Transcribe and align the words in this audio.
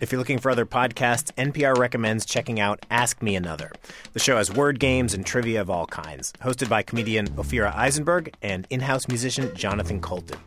If 0.00 0.12
you're 0.12 0.20
looking 0.20 0.38
for 0.38 0.50
other 0.50 0.64
podcasts, 0.64 1.32
NPR 1.34 1.76
recommends 1.76 2.24
checking 2.24 2.60
out 2.60 2.86
Ask 2.88 3.20
Me 3.20 3.34
Another. 3.34 3.72
The 4.12 4.20
show 4.20 4.36
has 4.36 4.52
word 4.52 4.78
games 4.78 5.12
and 5.12 5.26
trivia 5.26 5.60
of 5.60 5.70
all 5.70 5.86
kinds, 5.86 6.32
hosted 6.40 6.68
by 6.68 6.82
comedian 6.82 7.26
Ophira 7.30 7.74
Eisenberg 7.74 8.32
and 8.40 8.64
in 8.70 8.78
house 8.78 9.08
musician 9.08 9.52
Jonathan 9.56 10.00
Coulton. 10.00 10.38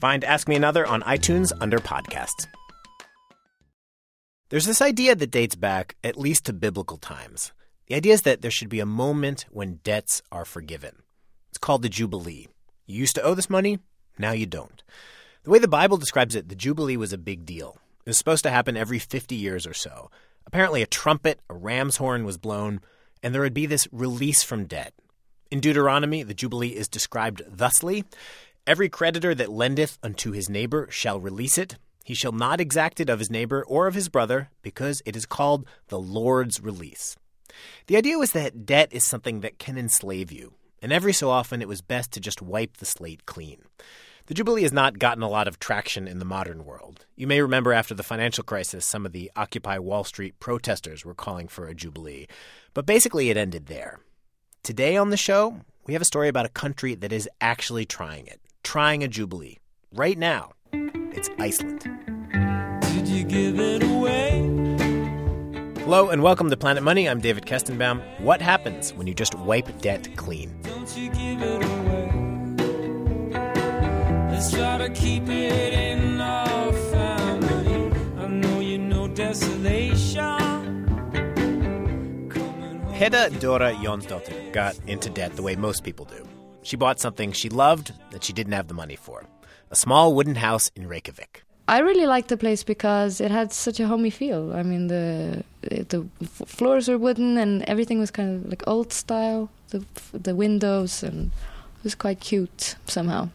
Find 0.00 0.24
Ask 0.24 0.48
Me 0.48 0.56
Another 0.56 0.84
on 0.84 1.02
iTunes 1.02 1.52
under 1.60 1.78
podcasts. 1.78 2.48
There's 4.48 4.66
this 4.66 4.82
idea 4.82 5.14
that 5.14 5.30
dates 5.30 5.54
back 5.54 5.94
at 6.02 6.18
least 6.18 6.46
to 6.46 6.52
biblical 6.52 6.96
times. 6.96 7.52
The 7.86 7.94
idea 7.94 8.14
is 8.14 8.22
that 8.22 8.42
there 8.42 8.50
should 8.50 8.68
be 8.68 8.80
a 8.80 8.86
moment 8.86 9.46
when 9.50 9.80
debts 9.84 10.22
are 10.32 10.44
forgiven. 10.44 11.02
It's 11.50 11.58
called 11.58 11.82
the 11.82 11.88
Jubilee. 11.88 12.48
You 12.86 12.98
used 12.98 13.14
to 13.14 13.22
owe 13.22 13.34
this 13.34 13.50
money, 13.50 13.78
now 14.18 14.32
you 14.32 14.46
don't. 14.46 14.82
The 15.44 15.50
way 15.50 15.60
the 15.60 15.68
Bible 15.68 15.98
describes 15.98 16.34
it, 16.34 16.48
the 16.48 16.56
Jubilee 16.56 16.96
was 16.96 17.12
a 17.12 17.18
big 17.18 17.46
deal. 17.46 17.78
It 18.08 18.12
was 18.12 18.16
supposed 18.16 18.44
to 18.44 18.50
happen 18.50 18.74
every 18.74 18.98
50 18.98 19.34
years 19.34 19.66
or 19.66 19.74
so. 19.74 20.10
Apparently, 20.46 20.80
a 20.80 20.86
trumpet, 20.86 21.40
a 21.50 21.54
ram's 21.54 21.98
horn 21.98 22.24
was 22.24 22.38
blown, 22.38 22.80
and 23.22 23.34
there 23.34 23.42
would 23.42 23.52
be 23.52 23.66
this 23.66 23.86
release 23.92 24.42
from 24.42 24.64
debt. 24.64 24.94
In 25.50 25.60
Deuteronomy, 25.60 26.22
the 26.22 26.32
Jubilee 26.32 26.74
is 26.74 26.88
described 26.88 27.42
thusly 27.46 28.06
Every 28.66 28.88
creditor 28.88 29.34
that 29.34 29.52
lendeth 29.52 29.98
unto 30.02 30.32
his 30.32 30.48
neighbor 30.48 30.88
shall 30.90 31.20
release 31.20 31.58
it. 31.58 31.76
He 32.02 32.14
shall 32.14 32.32
not 32.32 32.62
exact 32.62 32.98
it 32.98 33.10
of 33.10 33.18
his 33.18 33.30
neighbor 33.30 33.62
or 33.68 33.86
of 33.86 33.94
his 33.94 34.08
brother, 34.08 34.48
because 34.62 35.02
it 35.04 35.14
is 35.14 35.26
called 35.26 35.66
the 35.88 36.00
Lord's 36.00 36.62
release. 36.62 37.14
The 37.88 37.98
idea 37.98 38.16
was 38.16 38.32
that 38.32 38.64
debt 38.64 38.88
is 38.90 39.06
something 39.06 39.40
that 39.40 39.58
can 39.58 39.76
enslave 39.76 40.32
you, 40.32 40.54
and 40.80 40.94
every 40.94 41.12
so 41.12 41.28
often 41.28 41.60
it 41.60 41.68
was 41.68 41.82
best 41.82 42.12
to 42.12 42.20
just 42.20 42.40
wipe 42.40 42.78
the 42.78 42.86
slate 42.86 43.26
clean. 43.26 43.64
The 44.28 44.34
Jubilee 44.34 44.64
has 44.64 44.74
not 44.74 44.98
gotten 44.98 45.22
a 45.22 45.28
lot 45.28 45.48
of 45.48 45.58
traction 45.58 46.06
in 46.06 46.18
the 46.18 46.26
modern 46.26 46.66
world. 46.66 47.06
You 47.16 47.26
may 47.26 47.40
remember 47.40 47.72
after 47.72 47.94
the 47.94 48.02
financial 48.02 48.44
crisis, 48.44 48.84
some 48.84 49.06
of 49.06 49.12
the 49.12 49.32
Occupy 49.34 49.78
Wall 49.78 50.04
Street 50.04 50.38
protesters 50.38 51.02
were 51.02 51.14
calling 51.14 51.48
for 51.48 51.66
a 51.66 51.74
Jubilee. 51.74 52.26
But 52.74 52.84
basically, 52.84 53.30
it 53.30 53.38
ended 53.38 53.68
there. 53.68 54.00
Today 54.62 54.98
on 54.98 55.08
the 55.08 55.16
show, 55.16 55.62
we 55.86 55.94
have 55.94 56.02
a 56.02 56.04
story 56.04 56.28
about 56.28 56.44
a 56.44 56.50
country 56.50 56.94
that 56.96 57.10
is 57.10 57.26
actually 57.40 57.86
trying 57.86 58.26
it, 58.26 58.38
trying 58.62 59.02
a 59.02 59.08
Jubilee. 59.08 59.56
Right 59.94 60.18
now, 60.18 60.52
it's 60.74 61.30
Iceland. 61.38 61.88
Did 62.82 63.08
you 63.08 63.24
give 63.24 63.58
it 63.58 63.82
away? 63.82 64.40
Hello 65.80 66.10
and 66.10 66.22
welcome 66.22 66.50
to 66.50 66.56
Planet 66.58 66.82
Money. 66.82 67.08
I'm 67.08 67.22
David 67.22 67.46
Kestenbaum. 67.46 68.02
What 68.20 68.42
happens 68.42 68.92
when 68.92 69.06
you 69.06 69.14
just 69.14 69.34
wipe 69.36 69.80
debt 69.80 70.06
clean? 70.16 70.54
Let's 74.38 74.52
try 74.52 74.78
to 74.78 74.88
keep 74.90 75.28
it 75.28 75.72
in 75.74 76.20
our 76.20 76.72
family. 76.72 77.90
I 78.18 78.28
know 78.28 78.60
you 78.60 78.78
know 78.78 79.08
desolation. 79.08 80.86
Heiða 83.00 83.40
Dora 83.40 83.72
Jonsdottir 83.74 84.52
got 84.52 84.78
into 84.86 85.10
debt 85.10 85.34
the 85.34 85.42
way 85.42 85.56
most 85.56 85.82
people 85.82 86.04
do. 86.04 86.24
She 86.62 86.76
bought 86.76 87.00
something 87.00 87.32
she 87.32 87.48
loved 87.48 87.92
that 88.12 88.22
she 88.22 88.32
didn't 88.32 88.52
have 88.52 88.68
the 88.68 88.74
money 88.74 88.94
for 88.94 89.26
a 89.72 89.74
small 89.74 90.14
wooden 90.14 90.36
house 90.36 90.70
in 90.76 90.86
Reykjavik. 90.86 91.42
I 91.66 91.80
really 91.80 92.06
liked 92.06 92.28
the 92.28 92.36
place 92.36 92.62
because 92.62 93.20
it 93.20 93.32
had 93.32 93.52
such 93.52 93.80
a 93.80 93.88
homey 93.88 94.10
feel. 94.10 94.52
I 94.54 94.62
mean, 94.62 94.86
the 94.86 95.42
the 95.62 96.06
floors 96.46 96.86
were 96.86 96.96
wooden 96.96 97.38
and 97.38 97.64
everything 97.64 97.98
was 97.98 98.12
kind 98.12 98.36
of 98.36 98.48
like 98.48 98.62
old 98.68 98.92
style. 98.92 99.50
The 99.70 99.82
the 100.12 100.36
windows 100.36 101.02
and 101.02 101.32
it 101.78 101.82
was 101.82 101.96
quite 101.96 102.20
cute 102.20 102.76
somehow. 102.86 103.30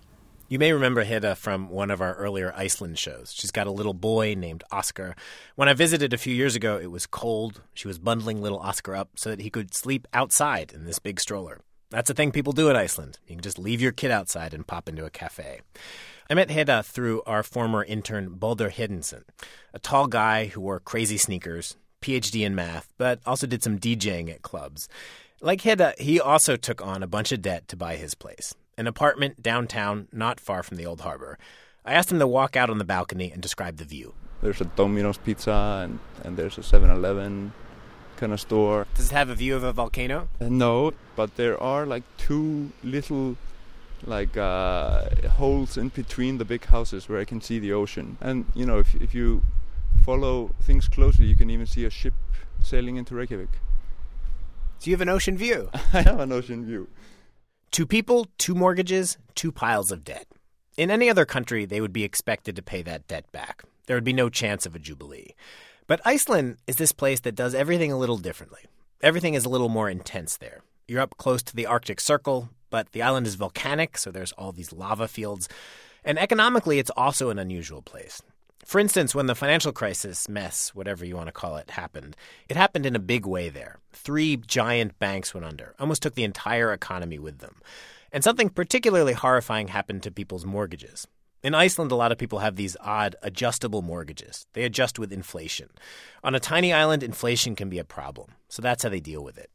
You 0.53 0.59
may 0.59 0.71
remember 0.71 1.03
Heiða 1.03 1.35
from 1.35 1.67
one 1.69 1.89
of 1.89 1.99
our 1.99 2.13
earlier 2.13 2.53
Iceland 2.55 2.99
shows. 2.99 3.33
She's 3.33 3.49
got 3.49 3.65
a 3.65 3.71
little 3.71 3.95
boy 3.95 4.35
named 4.37 4.63
Oscar. 4.71 5.15
When 5.55 5.67
I 5.67 5.73
visited 5.73 6.13
a 6.13 6.17
few 6.19 6.31
years 6.31 6.55
ago, 6.55 6.77
it 6.77 6.91
was 6.91 7.07
cold. 7.07 7.61
She 7.73 7.87
was 7.87 7.97
bundling 7.97 8.39
little 8.39 8.59
Oscar 8.59 8.95
up 8.95 9.09
so 9.15 9.31
that 9.31 9.41
he 9.41 9.49
could 9.49 9.73
sleep 9.73 10.07
outside 10.13 10.71
in 10.71 10.85
this 10.85 10.99
big 10.99 11.19
stroller. 11.19 11.61
That's 11.89 12.11
a 12.11 12.13
thing 12.13 12.31
people 12.31 12.53
do 12.53 12.69
in 12.69 12.75
Iceland. 12.75 13.17
You 13.25 13.33
can 13.33 13.41
just 13.41 13.57
leave 13.57 13.81
your 13.81 13.91
kid 13.91 14.11
outside 14.11 14.53
and 14.53 14.67
pop 14.67 14.87
into 14.87 15.05
a 15.05 15.09
cafe. 15.09 15.61
I 16.29 16.35
met 16.35 16.49
Heiða 16.49 16.85
through 16.85 17.23
our 17.25 17.41
former 17.41 17.83
intern 17.83 18.35
Baldur 18.35 18.69
Héðinsson, 18.69 19.23
a 19.73 19.79
tall 19.79 20.05
guy 20.05 20.45
who 20.45 20.61
wore 20.61 20.79
crazy 20.79 21.17
sneakers, 21.17 21.77
PhD 21.99 22.45
in 22.45 22.53
math, 22.53 22.93
but 22.99 23.21
also 23.25 23.47
did 23.47 23.63
some 23.63 23.79
DJing 23.79 24.29
at 24.29 24.43
clubs. 24.43 24.87
Like 25.41 25.63
Heiða, 25.63 25.99
he 25.99 26.19
also 26.19 26.57
took 26.57 26.79
on 26.79 27.01
a 27.01 27.07
bunch 27.07 27.31
of 27.31 27.41
debt 27.41 27.67
to 27.69 27.75
buy 27.75 27.95
his 27.95 28.13
place 28.13 28.53
an 28.77 28.87
apartment 28.87 29.41
downtown, 29.41 30.07
not 30.11 30.39
far 30.39 30.63
from 30.63 30.77
the 30.77 30.85
old 30.85 31.01
harbor. 31.01 31.37
I 31.85 31.93
asked 31.93 32.11
him 32.11 32.19
to 32.19 32.27
walk 32.27 32.55
out 32.55 32.69
on 32.69 32.77
the 32.77 32.85
balcony 32.85 33.31
and 33.31 33.41
describe 33.41 33.77
the 33.77 33.85
view. 33.85 34.13
There's 34.41 34.61
a 34.61 34.65
Domino's 34.65 35.17
Pizza 35.17 35.81
and, 35.83 35.99
and 36.23 36.37
there's 36.37 36.57
a 36.57 36.63
7 36.63 36.89
Eleven 36.89 37.53
kind 38.17 38.33
of 38.33 38.39
store. 38.39 38.87
Does 38.95 39.11
it 39.11 39.13
have 39.13 39.29
a 39.29 39.35
view 39.35 39.55
of 39.55 39.63
a 39.63 39.73
volcano? 39.73 40.29
Uh, 40.39 40.47
no, 40.49 40.93
but 41.15 41.35
there 41.35 41.61
are 41.61 41.85
like 41.85 42.03
two 42.17 42.71
little 42.83 43.37
like 44.05 44.35
uh, 44.35 45.09
holes 45.37 45.77
in 45.77 45.89
between 45.89 46.37
the 46.37 46.45
big 46.45 46.65
houses 46.65 47.07
where 47.07 47.19
I 47.19 47.25
can 47.25 47.41
see 47.41 47.59
the 47.59 47.73
ocean. 47.73 48.17
And 48.21 48.45
you 48.53 48.65
know, 48.65 48.79
if, 48.79 48.95
if 48.95 49.13
you 49.13 49.43
follow 50.05 50.51
things 50.61 50.87
closely, 50.87 51.25
you 51.25 51.35
can 51.35 51.49
even 51.49 51.65
see 51.65 51.85
a 51.85 51.89
ship 51.89 52.13
sailing 52.61 52.97
into 52.97 53.15
Reykjavik. 53.15 53.49
Do 54.79 54.89
you 54.89 54.95
have 54.95 55.01
an 55.01 55.09
ocean 55.09 55.37
view? 55.37 55.69
I 55.93 56.01
have 56.01 56.19
an 56.19 56.31
ocean 56.31 56.65
view. 56.65 56.89
Two 57.73 57.87
people, 57.87 58.27
two 58.37 58.53
mortgages, 58.53 59.17
two 59.33 59.51
piles 59.51 59.91
of 59.91 60.03
debt. 60.03 60.27
In 60.77 60.91
any 60.91 61.09
other 61.09 61.25
country, 61.25 61.65
they 61.65 61.81
would 61.81 61.91
be 61.91 62.03
expected 62.03 62.55
to 62.55 62.61
pay 62.61 62.83
that 62.83 63.07
debt 63.07 63.31
back. 63.31 63.63
There 63.87 63.97
would 63.97 64.03
be 64.03 64.13
no 64.13 64.29
chance 64.29 64.67
of 64.67 64.75
a 64.75 64.79
jubilee. 64.79 65.33
But 65.87 65.99
Iceland 66.05 66.57
is 66.67 66.75
this 66.75 66.91
place 66.91 67.21
that 67.21 67.33
does 67.33 67.55
everything 67.55 67.91
a 67.91 67.97
little 67.97 68.19
differently. 68.19 68.59
Everything 69.01 69.33
is 69.33 69.43
a 69.43 69.49
little 69.49 69.69
more 69.69 69.89
intense 69.89 70.37
there. 70.37 70.61
You're 70.87 71.01
up 71.01 71.17
close 71.17 71.41
to 71.41 71.55
the 71.55 71.65
Arctic 71.65 71.99
Circle, 71.99 72.49
but 72.69 72.91
the 72.91 73.01
island 73.01 73.25
is 73.25 73.33
volcanic, 73.33 73.97
so 73.97 74.11
there's 74.11 74.33
all 74.33 74.51
these 74.51 74.71
lava 74.71 75.07
fields. 75.07 75.49
And 76.05 76.19
economically, 76.19 76.77
it's 76.77 76.91
also 76.95 77.31
an 77.31 77.39
unusual 77.39 77.81
place. 77.81 78.21
For 78.65 78.79
instance, 78.79 79.13
when 79.13 79.27
the 79.27 79.35
financial 79.35 79.71
crisis 79.71 80.29
mess, 80.29 80.73
whatever 80.73 81.05
you 81.05 81.15
want 81.15 81.27
to 81.27 81.33
call 81.33 81.57
it, 81.57 81.71
happened, 81.71 82.15
it 82.47 82.55
happened 82.55 82.85
in 82.85 82.95
a 82.95 82.99
big 82.99 83.25
way 83.25 83.49
there. 83.49 83.79
Three 83.91 84.37
giant 84.37 84.97
banks 84.99 85.33
went 85.33 85.45
under, 85.45 85.75
almost 85.79 86.01
took 86.01 86.15
the 86.15 86.23
entire 86.23 86.71
economy 86.71 87.19
with 87.19 87.39
them. 87.39 87.61
And 88.11 88.23
something 88.23 88.49
particularly 88.49 89.13
horrifying 89.13 89.67
happened 89.67 90.03
to 90.03 90.11
people's 90.11 90.45
mortgages. 90.45 91.07
In 91.43 91.53
Iceland, 91.53 91.91
a 91.91 91.95
lot 91.95 92.13
of 92.13 92.17
people 92.17 92.39
have 92.39 92.55
these 92.55 92.77
odd 92.79 93.17
adjustable 93.21 93.81
mortgages. 93.81 94.47
They 94.53 94.63
adjust 94.63 94.97
with 94.97 95.11
inflation. 95.11 95.69
On 96.23 96.33
a 96.33 96.39
tiny 96.39 96.71
island, 96.71 97.03
inflation 97.03 97.55
can 97.55 97.69
be 97.69 97.79
a 97.79 97.83
problem, 97.83 98.31
so 98.47 98.61
that's 98.61 98.83
how 98.83 98.89
they 98.89 99.01
deal 99.01 99.23
with 99.23 99.37
it. 99.37 99.49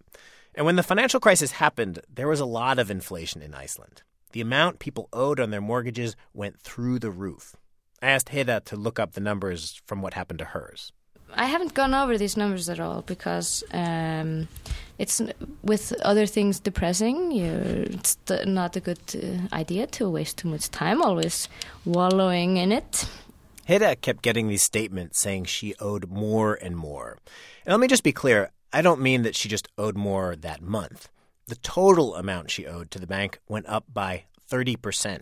And 0.54 0.66
when 0.66 0.76
the 0.76 0.82
financial 0.82 1.18
crisis 1.18 1.52
happened, 1.52 2.00
there 2.12 2.28
was 2.28 2.40
a 2.40 2.44
lot 2.44 2.78
of 2.78 2.90
inflation 2.90 3.40
in 3.40 3.54
Iceland. 3.54 4.02
The 4.32 4.42
amount 4.42 4.80
people 4.80 5.08
owed 5.14 5.40
on 5.40 5.50
their 5.50 5.62
mortgages 5.62 6.14
went 6.34 6.60
through 6.60 6.98
the 6.98 7.10
roof. 7.10 7.56
I 8.02 8.08
asked 8.08 8.28
Heiða 8.28 8.64
to 8.64 8.76
look 8.76 8.98
up 8.98 9.12
the 9.12 9.20
numbers 9.20 9.80
from 9.86 10.02
what 10.02 10.14
happened 10.14 10.38
to 10.38 10.44
hers. 10.44 10.92
I 11.34 11.46
haven't 11.46 11.74
gone 11.74 11.94
over 11.94 12.16
these 12.16 12.36
numbers 12.36 12.68
at 12.68 12.80
all 12.80 13.02
because 13.02 13.62
um, 13.72 14.48
it's 14.98 15.20
with 15.62 15.92
other 16.02 16.26
things 16.26 16.58
depressing. 16.60 17.32
it's 17.32 18.16
not 18.46 18.76
a 18.76 18.80
good 18.80 18.98
uh, 19.14 19.54
idea 19.54 19.86
to 19.88 20.08
waste 20.08 20.38
too 20.38 20.48
much 20.48 20.70
time 20.70 21.02
always 21.02 21.48
wallowing 21.84 22.56
in 22.56 22.72
it. 22.72 23.08
Heiða 23.68 24.00
kept 24.00 24.22
getting 24.22 24.48
these 24.48 24.62
statements 24.62 25.20
saying 25.20 25.44
she 25.44 25.74
owed 25.78 26.08
more 26.08 26.54
and 26.54 26.76
more. 26.76 27.18
And 27.66 27.72
let 27.72 27.80
me 27.80 27.88
just 27.88 28.02
be 28.02 28.12
clear 28.12 28.50
I 28.72 28.82
don't 28.82 29.00
mean 29.00 29.22
that 29.22 29.34
she 29.34 29.48
just 29.48 29.68
owed 29.76 29.96
more 29.96 30.36
that 30.36 30.62
month. 30.62 31.08
The 31.46 31.56
total 31.56 32.14
amount 32.14 32.50
she 32.50 32.66
owed 32.66 32.90
to 32.90 32.98
the 32.98 33.06
bank 33.06 33.40
went 33.48 33.66
up 33.66 33.84
by 33.92 34.24
30%. 34.50 35.20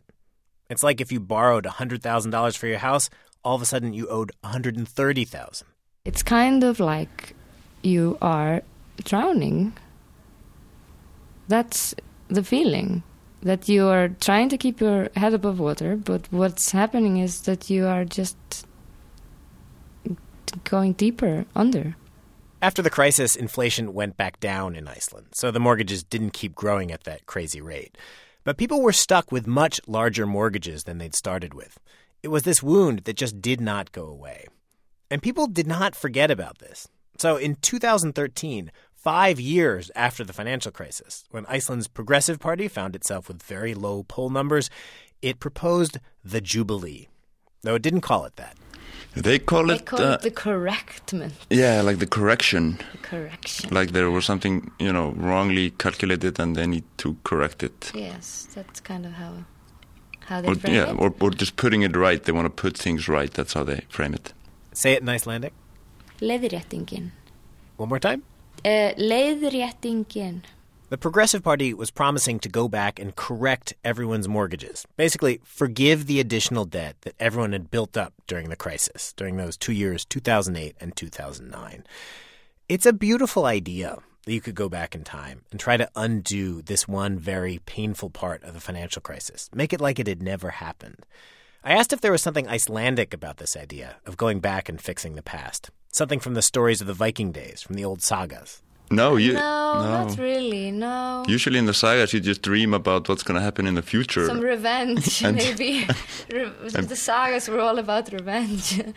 It's 0.68 0.82
like 0.82 1.00
if 1.00 1.12
you 1.12 1.20
borrowed 1.20 1.64
$100,000 1.64 2.56
for 2.56 2.66
your 2.66 2.78
house, 2.78 3.08
all 3.44 3.54
of 3.54 3.62
a 3.62 3.66
sudden 3.66 3.92
you 3.92 4.08
owed 4.08 4.32
130,000. 4.40 5.66
It's 6.04 6.22
kind 6.22 6.64
of 6.64 6.80
like 6.80 7.34
you 7.82 8.18
are 8.20 8.62
drowning. 9.04 9.72
That's 11.48 11.94
the 12.28 12.42
feeling 12.42 13.02
that 13.42 13.68
you 13.68 13.86
are 13.86 14.08
trying 14.08 14.48
to 14.48 14.58
keep 14.58 14.80
your 14.80 15.08
head 15.14 15.34
above 15.34 15.60
water, 15.60 15.96
but 15.96 16.26
what's 16.32 16.72
happening 16.72 17.18
is 17.18 17.42
that 17.42 17.70
you 17.70 17.86
are 17.86 18.04
just 18.04 18.36
going 20.64 20.94
deeper 20.94 21.44
under. 21.54 21.96
After 22.62 22.82
the 22.82 22.90
crisis, 22.90 23.36
inflation 23.36 23.92
went 23.92 24.16
back 24.16 24.40
down 24.40 24.74
in 24.74 24.88
Iceland, 24.88 25.28
so 25.32 25.50
the 25.50 25.60
mortgages 25.60 26.02
didn't 26.02 26.32
keep 26.32 26.54
growing 26.54 26.90
at 26.90 27.04
that 27.04 27.26
crazy 27.26 27.60
rate. 27.60 27.96
But 28.46 28.58
people 28.58 28.80
were 28.80 28.92
stuck 28.92 29.32
with 29.32 29.48
much 29.48 29.80
larger 29.88 30.24
mortgages 30.24 30.84
than 30.84 30.98
they'd 30.98 31.16
started 31.16 31.52
with. 31.52 31.80
It 32.22 32.28
was 32.28 32.44
this 32.44 32.62
wound 32.62 33.00
that 33.00 33.16
just 33.16 33.42
did 33.42 33.60
not 33.60 33.90
go 33.90 34.06
away. 34.06 34.46
And 35.10 35.20
people 35.20 35.48
did 35.48 35.66
not 35.66 35.96
forget 35.96 36.30
about 36.30 36.60
this. 36.60 36.86
So 37.18 37.38
in 37.38 37.56
2013, 37.56 38.70
five 38.94 39.40
years 39.40 39.90
after 39.96 40.22
the 40.22 40.32
financial 40.32 40.70
crisis, 40.70 41.24
when 41.32 41.44
Iceland's 41.46 41.88
Progressive 41.88 42.38
Party 42.38 42.68
found 42.68 42.94
itself 42.94 43.26
with 43.26 43.42
very 43.42 43.74
low 43.74 44.04
poll 44.04 44.30
numbers, 44.30 44.70
it 45.20 45.40
proposed 45.40 45.98
the 46.24 46.40
Jubilee. 46.40 47.08
Though 47.66 47.74
it 47.76 47.82
didn't 47.82 48.00
call 48.02 48.24
it 48.24 48.36
that. 48.36 48.56
They 49.14 49.38
call 49.38 49.66
They 49.68 49.76
it, 49.76 49.86
call 49.86 50.00
uh, 50.02 50.14
it 50.14 50.20
the 50.22 50.30
correctment. 50.30 51.32
yeah, 51.48 51.80
like 51.80 51.98
the 51.98 52.06
correction. 52.06 52.78
The 52.92 52.98
correction. 52.98 53.70
Like 53.74 53.92
there 53.92 54.10
was 54.10 54.24
something, 54.26 54.70
you 54.78 54.92
know, 54.92 55.12
wrongly 55.16 55.70
calculated 55.70 56.38
and 56.38 56.54
they 56.54 56.66
need 56.66 56.84
to 56.98 57.16
correct 57.24 57.62
it. 57.62 57.90
yes, 57.94 58.46
that's 58.54 58.80
kind 58.80 59.06
of 59.06 59.12
how 59.12 59.32
how 60.28 60.40
they 60.42 60.48
Or, 60.48 60.54
frame 60.56 60.74
yeah, 60.74 60.90
it. 60.90 60.98
or, 61.00 61.14
or 61.20 61.30
just 61.30 61.56
putting 61.56 61.82
it 61.82 61.96
right. 61.96 62.22
They 62.22 62.32
want 62.32 62.46
to 62.46 62.62
put 62.62 62.76
things 62.76 63.08
right. 63.08 63.32
That's 63.32 63.54
how 63.54 63.64
they 63.64 63.80
frame 63.88 64.12
it. 64.14 64.34
Say 64.72 64.92
it 64.92 65.00
in 65.02 65.08
Icelandic. 65.08 65.52
Leiðréttingin. 66.20 67.10
One 67.78 67.88
more 67.88 68.00
time. 68.00 68.22
Uh, 68.64 68.92
leiðréttingin. 68.98 70.42
The 70.88 70.96
Progressive 70.96 71.42
Party 71.42 71.74
was 71.74 71.90
promising 71.90 72.38
to 72.38 72.48
go 72.48 72.68
back 72.68 73.00
and 73.00 73.16
correct 73.16 73.74
everyone's 73.82 74.28
mortgages. 74.28 74.86
Basically, 74.96 75.40
forgive 75.42 76.06
the 76.06 76.20
additional 76.20 76.64
debt 76.64 76.94
that 77.00 77.16
everyone 77.18 77.50
had 77.50 77.72
built 77.72 77.96
up 77.96 78.14
during 78.28 78.50
the 78.50 78.56
crisis, 78.56 79.12
during 79.14 79.36
those 79.36 79.56
two 79.56 79.72
years, 79.72 80.04
2008 80.04 80.76
and 80.78 80.94
2009. 80.94 81.84
It's 82.68 82.86
a 82.86 82.92
beautiful 82.92 83.46
idea 83.46 83.98
that 84.26 84.32
you 84.32 84.40
could 84.40 84.54
go 84.54 84.68
back 84.68 84.94
in 84.94 85.02
time 85.02 85.42
and 85.50 85.58
try 85.58 85.76
to 85.76 85.90
undo 85.96 86.62
this 86.62 86.86
one 86.86 87.18
very 87.18 87.58
painful 87.66 88.10
part 88.10 88.44
of 88.44 88.54
the 88.54 88.60
financial 88.60 89.02
crisis, 89.02 89.50
make 89.52 89.72
it 89.72 89.80
like 89.80 89.98
it 89.98 90.06
had 90.06 90.22
never 90.22 90.50
happened. 90.50 91.04
I 91.64 91.72
asked 91.72 91.92
if 91.92 92.00
there 92.00 92.12
was 92.12 92.22
something 92.22 92.46
Icelandic 92.46 93.12
about 93.12 93.38
this 93.38 93.56
idea 93.56 93.96
of 94.06 94.16
going 94.16 94.38
back 94.38 94.68
and 94.68 94.80
fixing 94.80 95.16
the 95.16 95.22
past, 95.22 95.68
something 95.92 96.20
from 96.20 96.34
the 96.34 96.42
stories 96.42 96.80
of 96.80 96.86
the 96.86 96.94
Viking 96.94 97.32
days, 97.32 97.60
from 97.60 97.74
the 97.74 97.84
old 97.84 98.02
sagas. 98.02 98.62
No, 98.90 99.16
you. 99.16 99.32
No, 99.32 99.40
not 99.82 100.16
really. 100.18 100.70
No. 100.70 101.24
Usually 101.26 101.58
in 101.58 101.66
the 101.66 101.74
sagas, 101.74 102.12
you 102.12 102.20
just 102.20 102.42
dream 102.42 102.72
about 102.72 103.08
what's 103.08 103.22
going 103.24 103.34
to 103.36 103.42
happen 103.42 103.66
in 103.66 103.74
the 103.74 103.82
future. 103.82 104.26
Some 104.26 104.40
revenge, 104.40 105.22
And- 105.24 105.36
maybe. 105.36 105.86
Re- 106.32 106.52
the 106.70 106.94
sagas 106.96 107.48
were 107.48 107.60
all 107.60 107.78
about 107.78 108.12
revenge. 108.12 108.80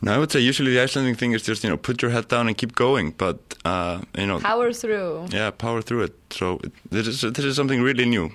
No, 0.00 0.12
I 0.14 0.18
would 0.18 0.30
say 0.30 0.38
usually 0.38 0.74
the 0.74 0.80
Icelandic 0.80 1.18
thing 1.18 1.32
is 1.32 1.42
just 1.42 1.64
you 1.64 1.70
know 1.70 1.76
put 1.76 2.02
your 2.02 2.12
head 2.12 2.28
down 2.28 2.46
and 2.46 2.56
keep 2.56 2.76
going, 2.76 3.10
but 3.18 3.40
uh, 3.64 4.00
you 4.16 4.26
know 4.28 4.38
Power 4.38 4.72
through. 4.72 5.26
yeah, 5.30 5.50
power 5.50 5.82
through 5.82 6.04
it. 6.04 6.14
So 6.30 6.60
it, 6.62 6.70
this 6.88 7.08
is 7.08 7.20
this 7.22 7.44
is 7.44 7.56
something 7.56 7.82
really 7.82 8.04
new. 8.06 8.30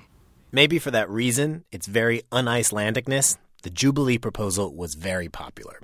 Maybe 0.52 0.78
for 0.78 0.92
that 0.92 1.10
reason, 1.10 1.64
its 1.72 1.88
very 1.88 2.24
un 2.34 2.48
Icelandicness, 2.48 3.38
the 3.62 3.70
Jubilee 3.70 4.18
proposal 4.18 4.76
was 4.76 4.96
very 4.96 5.30
popular. 5.30 5.80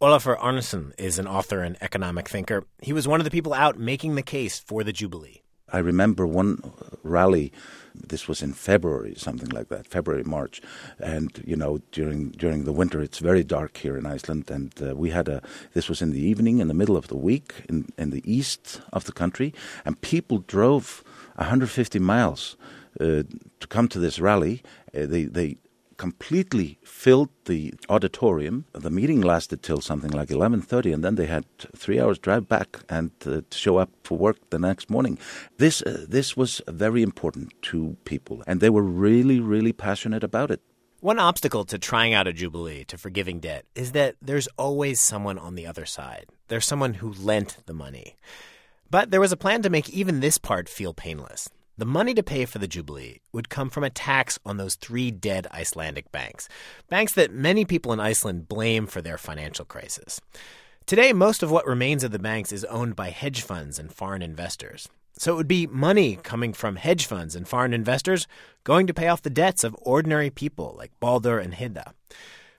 Olafur 0.00 0.38
Arnarson 0.38 0.92
is 0.96 1.18
an 1.18 1.26
author 1.26 1.60
and 1.60 1.76
economic 1.80 2.28
thinker. 2.28 2.62
He 2.80 2.92
was 2.92 3.08
one 3.08 3.18
of 3.18 3.24
the 3.24 3.32
people 3.32 3.52
out 3.52 3.80
making 3.80 4.14
the 4.14 4.22
case 4.22 4.56
for 4.56 4.84
the 4.84 4.92
Jubilee. 4.92 5.42
I 5.72 5.78
remember 5.78 6.24
one 6.24 6.72
rally. 7.02 7.52
This 7.96 8.28
was 8.28 8.40
in 8.40 8.52
February, 8.52 9.14
something 9.16 9.48
like 9.48 9.70
that, 9.70 9.88
February, 9.88 10.22
March, 10.22 10.62
and 11.00 11.42
you 11.44 11.56
know 11.56 11.80
during 11.90 12.30
during 12.30 12.64
the 12.64 12.72
winter 12.72 13.02
it's 13.02 13.18
very 13.18 13.42
dark 13.42 13.76
here 13.76 13.98
in 13.98 14.06
Iceland, 14.06 14.48
and 14.52 14.72
uh, 14.80 14.94
we 14.94 15.10
had 15.10 15.26
a. 15.26 15.42
This 15.74 15.88
was 15.88 16.00
in 16.00 16.12
the 16.12 16.20
evening, 16.20 16.60
in 16.60 16.68
the 16.68 16.74
middle 16.74 16.96
of 16.96 17.08
the 17.08 17.16
week, 17.16 17.64
in 17.68 17.88
in 17.98 18.10
the 18.10 18.22
east 18.24 18.80
of 18.92 19.04
the 19.04 19.12
country, 19.12 19.52
and 19.84 20.00
people 20.00 20.44
drove 20.46 21.02
150 21.34 21.98
miles 21.98 22.56
uh, 23.00 23.24
to 23.58 23.66
come 23.68 23.88
to 23.88 23.98
this 23.98 24.20
rally. 24.20 24.62
Uh, 24.94 25.06
they 25.06 25.24
they 25.24 25.56
completely 25.98 26.78
filled 26.82 27.28
the 27.44 27.74
auditorium. 27.88 28.64
The 28.72 28.90
meeting 28.90 29.20
lasted 29.20 29.62
till 29.62 29.80
something 29.80 30.10
like 30.10 30.30
11:30 30.30 30.94
and 30.94 31.04
then 31.04 31.16
they 31.16 31.26
had 31.26 31.44
3 31.76 32.00
hours 32.00 32.18
drive 32.18 32.48
back 32.48 32.68
and 32.88 33.10
uh, 33.26 33.42
to 33.50 33.58
show 33.64 33.76
up 33.76 33.90
for 34.02 34.16
work 34.16 34.38
the 34.50 34.58
next 34.58 34.88
morning. 34.88 35.18
This 35.58 35.82
uh, 35.82 36.06
this 36.08 36.36
was 36.36 36.62
very 36.66 37.02
important 37.02 37.52
to 37.70 37.96
people 38.04 38.42
and 38.46 38.60
they 38.60 38.70
were 38.70 38.86
really 39.08 39.40
really 39.40 39.72
passionate 39.72 40.24
about 40.24 40.50
it. 40.50 40.60
One 41.00 41.20
obstacle 41.20 41.64
to 41.66 41.78
trying 41.78 42.12
out 42.12 42.26
a 42.26 42.32
Jubilee, 42.32 42.84
to 42.86 42.98
forgiving 42.98 43.38
debt, 43.38 43.66
is 43.76 43.92
that 43.92 44.16
there's 44.20 44.48
always 44.56 45.00
someone 45.00 45.38
on 45.38 45.54
the 45.54 45.64
other 45.64 45.86
side. 45.86 46.26
There's 46.48 46.66
someone 46.66 46.94
who 46.94 47.12
lent 47.12 47.58
the 47.66 47.72
money. 47.72 48.16
But 48.90 49.10
there 49.12 49.20
was 49.20 49.30
a 49.30 49.36
plan 49.36 49.62
to 49.62 49.70
make 49.70 49.88
even 49.90 50.18
this 50.18 50.38
part 50.38 50.68
feel 50.68 50.92
painless. 50.92 51.48
The 51.78 51.86
money 51.86 52.12
to 52.14 52.24
pay 52.24 52.44
for 52.44 52.58
the 52.58 52.66
Jubilee 52.66 53.20
would 53.32 53.48
come 53.48 53.70
from 53.70 53.84
a 53.84 53.90
tax 53.90 54.36
on 54.44 54.56
those 54.56 54.74
three 54.74 55.12
dead 55.12 55.46
Icelandic 55.54 56.10
banks, 56.10 56.48
banks 56.88 57.14
that 57.14 57.32
many 57.32 57.64
people 57.64 57.92
in 57.92 58.00
Iceland 58.00 58.48
blame 58.48 58.88
for 58.88 59.00
their 59.00 59.16
financial 59.16 59.64
crisis. 59.64 60.20
Today, 60.86 61.12
most 61.12 61.40
of 61.40 61.52
what 61.52 61.68
remains 61.68 62.02
of 62.02 62.10
the 62.10 62.18
banks 62.18 62.50
is 62.50 62.64
owned 62.64 62.96
by 62.96 63.10
hedge 63.10 63.42
funds 63.42 63.78
and 63.78 63.92
foreign 63.92 64.22
investors. 64.22 64.88
So 65.18 65.32
it 65.32 65.36
would 65.36 65.46
be 65.46 65.68
money 65.68 66.16
coming 66.16 66.52
from 66.52 66.74
hedge 66.74 67.06
funds 67.06 67.36
and 67.36 67.46
foreign 67.46 67.72
investors 67.72 68.26
going 68.64 68.88
to 68.88 68.94
pay 68.94 69.06
off 69.06 69.22
the 69.22 69.30
debts 69.30 69.62
of 69.62 69.76
ordinary 69.80 70.30
people 70.30 70.74
like 70.76 70.98
Baldur 70.98 71.38
and 71.38 71.54
Heiða. 71.54 71.92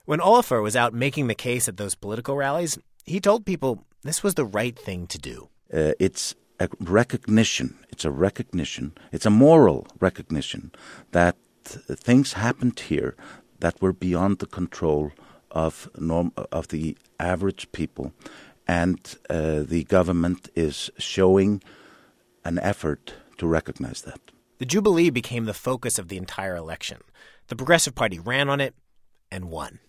When 0.06 0.20
Olafur 0.20 0.62
was 0.62 0.76
out 0.76 0.94
making 0.94 1.26
the 1.26 1.34
case 1.34 1.68
at 1.68 1.76
those 1.76 1.94
political 1.94 2.36
rallies, 2.36 2.78
he 3.04 3.20
told 3.20 3.44
people 3.44 3.84
this 4.02 4.22
was 4.22 4.34
the 4.34 4.46
right 4.46 4.78
thing 4.78 5.06
to 5.08 5.18
do. 5.18 5.50
Uh, 5.72 5.92
it's 6.00 6.34
a 6.60 6.68
recognition. 6.78 7.78
It's 7.88 8.04
a 8.04 8.10
recognition. 8.10 8.92
It's 9.10 9.26
a 9.26 9.30
moral 9.30 9.86
recognition 9.98 10.70
that 11.10 11.36
things 11.64 12.34
happened 12.34 12.78
here 12.78 13.16
that 13.58 13.80
were 13.82 13.92
beyond 13.92 14.38
the 14.38 14.46
control 14.46 15.12
of 15.50 15.88
norm 15.98 16.32
of 16.52 16.68
the 16.68 16.96
average 17.18 17.72
people, 17.72 18.12
and 18.68 19.16
uh, 19.28 19.62
the 19.62 19.84
government 19.84 20.48
is 20.54 20.90
showing 20.98 21.62
an 22.44 22.58
effort 22.60 23.14
to 23.38 23.46
recognize 23.46 24.02
that. 24.02 24.20
The 24.58 24.66
Jubilee 24.66 25.10
became 25.10 25.46
the 25.46 25.54
focus 25.54 25.98
of 25.98 26.08
the 26.08 26.16
entire 26.16 26.56
election. 26.56 26.98
The 27.48 27.56
Progressive 27.56 27.94
Party 27.94 28.18
ran 28.18 28.48
on 28.48 28.60
it 28.60 28.74
and 29.30 29.50
won. 29.50 29.80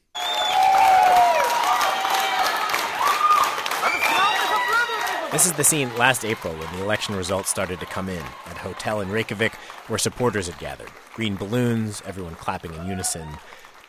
This 5.32 5.46
is 5.46 5.54
the 5.54 5.64
scene 5.64 5.96
last 5.98 6.26
April 6.26 6.54
when 6.54 6.76
the 6.76 6.84
election 6.84 7.16
results 7.16 7.50
started 7.50 7.80
to 7.80 7.86
come 7.86 8.10
in 8.10 8.22
at 8.48 8.58
a 8.58 8.60
hotel 8.60 9.00
in 9.00 9.10
Reykjavik 9.10 9.54
where 9.88 9.98
supporters 9.98 10.48
had 10.48 10.60
gathered. 10.60 10.92
Green 11.14 11.38
balloons, 11.38 12.04
everyone 12.06 12.36
clapping 12.36 12.74
in 12.74 12.86
unison. 12.86 13.30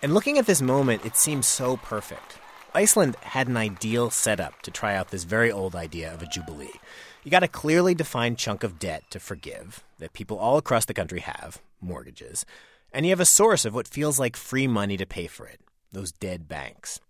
And 0.03 0.15
looking 0.15 0.39
at 0.39 0.47
this 0.47 0.63
moment, 0.63 1.05
it 1.05 1.17
seems 1.17 1.49
so 1.49 1.79
perfect. 1.79 2.39
Iceland 2.77 3.17
had 3.23 3.49
an 3.49 3.57
ideal 3.57 4.09
setup 4.09 4.63
to 4.63 4.71
try 4.71 4.95
out 4.95 5.09
this 5.09 5.25
very 5.25 5.51
old 5.51 5.75
idea 5.75 6.15
of 6.15 6.23
a 6.23 6.27
jubilee. 6.27 6.79
You 7.25 7.33
got 7.33 7.43
a 7.43 7.49
clearly 7.49 7.97
defined 7.97 8.39
chunk 8.39 8.63
of 8.63 8.79
debt 8.79 9.03
to 9.11 9.19
forgive 9.19 9.83
that 9.99 10.13
people 10.13 10.39
all 10.39 10.59
across 10.59 10.85
the 10.85 10.95
country 10.95 11.21
have, 11.21 11.61
mortgages, 11.81 12.47
and 12.93 13.05
you 13.05 13.11
have 13.11 13.19
a 13.19 13.25
source 13.25 13.65
of 13.65 13.75
what 13.75 13.89
feels 13.89 14.21
like 14.21 14.37
free 14.37 14.69
money 14.69 14.97
to 14.97 15.07
pay 15.07 15.27
for 15.27 15.47
it, 15.47 15.59
those 15.91 16.13
dead 16.13 16.47
banks. 16.47 17.01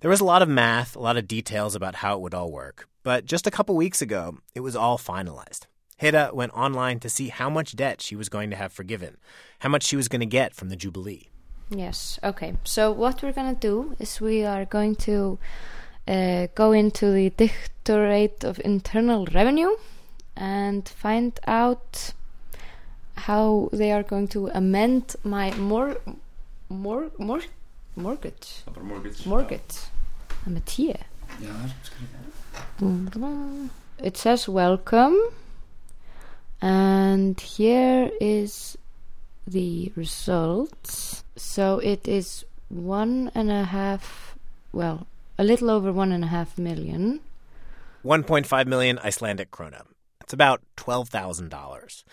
There 0.00 0.10
was 0.10 0.20
a 0.20 0.26
lot 0.26 0.42
of 0.42 0.48
math, 0.50 0.94
a 0.94 1.00
lot 1.00 1.16
of 1.16 1.26
details 1.26 1.74
about 1.74 1.94
how 1.96 2.16
it 2.16 2.20
would 2.20 2.34
all 2.34 2.52
work, 2.52 2.86
but 3.02 3.24
just 3.24 3.46
a 3.46 3.50
couple 3.50 3.74
weeks 3.76 4.02
ago, 4.02 4.38
it 4.54 4.60
was 4.60 4.76
all 4.76 4.98
finalized. 4.98 5.66
Heiða 6.00 6.34
went 6.34 6.52
online 6.52 6.98
to 7.00 7.08
see 7.08 7.28
how 7.28 7.48
much 7.48 7.76
debt 7.76 8.00
she 8.00 8.16
was 8.16 8.28
going 8.28 8.50
to 8.50 8.56
have 8.56 8.72
forgiven, 8.72 9.18
how 9.60 9.68
much 9.68 9.84
she 9.84 9.96
was 9.96 10.08
going 10.08 10.20
to 10.20 10.26
get 10.26 10.54
from 10.54 10.68
the 10.68 10.76
Jubilee. 10.76 11.28
Yes. 11.70 12.18
Okay. 12.22 12.54
So 12.64 12.92
what 12.92 13.22
we're 13.22 13.32
gonna 13.32 13.54
do 13.54 13.96
is 13.98 14.20
we 14.20 14.44
are 14.44 14.64
going 14.64 14.96
to 14.96 15.38
uh, 16.06 16.48
go 16.54 16.72
into 16.72 17.10
the 17.12 17.30
Directorate 17.84 18.44
of 18.44 18.60
Internal 18.64 19.26
Revenue 19.26 19.76
and 20.36 20.88
find 20.88 21.38
out 21.46 22.12
how 23.16 23.68
they 23.72 23.92
are 23.92 24.02
going 24.02 24.28
to 24.28 24.48
amend 24.48 25.16
my 25.24 25.52
mor 25.54 25.96
mor 26.68 27.10
mor 27.18 27.40
mortgage 27.96 28.62
mortgage. 29.26 29.74
I'm 30.46 30.56
a 30.56 30.60
T. 30.60 30.94
It 32.80 34.16
says 34.16 34.48
welcome, 34.48 35.16
and 36.60 37.40
here 37.40 38.10
is 38.20 38.76
the 39.46 39.92
results. 39.94 41.24
So 41.36 41.78
it 41.78 42.08
is 42.08 42.44
one 42.68 43.30
and 43.34 43.50
a 43.50 43.64
half, 43.64 44.36
well, 44.72 45.06
a 45.38 45.44
little 45.44 45.70
over 45.70 45.92
one 45.92 46.12
and 46.12 46.24
a 46.24 46.28
half 46.28 46.58
million. 46.58 47.20
1.5 48.04 48.66
million 48.66 48.98
Icelandic 48.98 49.50
krona. 49.50 49.82
It's 50.20 50.32
about 50.32 50.62
$12,000. 50.76 52.04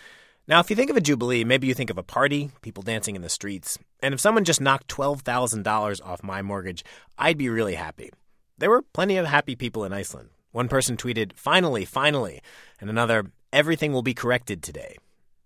Now, 0.48 0.60
if 0.60 0.70
you 0.70 0.76
think 0.76 0.90
of 0.90 0.98
a 0.98 1.02
Jubilee, 1.02 1.44
maybe 1.44 1.68
you 1.68 1.74
think 1.74 1.90
of 1.90 1.98
a 1.98 2.04
party, 2.04 2.52
people 2.62 2.84
dancing 2.84 3.16
in 3.16 3.22
the 3.22 3.30
streets. 3.30 3.78
And 4.02 4.14
if 4.14 4.20
someone 4.20 4.46
just 4.46 4.62
knocked 4.62 4.88
$12,000 4.88 6.06
off 6.06 6.24
my 6.24 6.42
mortgage, 6.42 6.84
I'd 7.18 7.38
be 7.38 7.50
really 7.50 7.76
happy. 7.76 8.12
There 8.58 8.70
were 8.70 8.82
plenty 8.82 9.18
of 9.18 9.26
happy 9.26 9.56
people 9.56 9.84
in 9.84 9.94
Iceland. 9.94 10.30
One 10.52 10.68
person 10.68 10.98
tweeted, 10.98 11.34
finally, 11.36 11.86
finally. 11.86 12.42
And 12.82 12.90
another, 12.90 13.32
everything 13.54 13.94
will 13.94 14.02
be 14.02 14.14
corrected 14.14 14.64
today. 14.64 14.98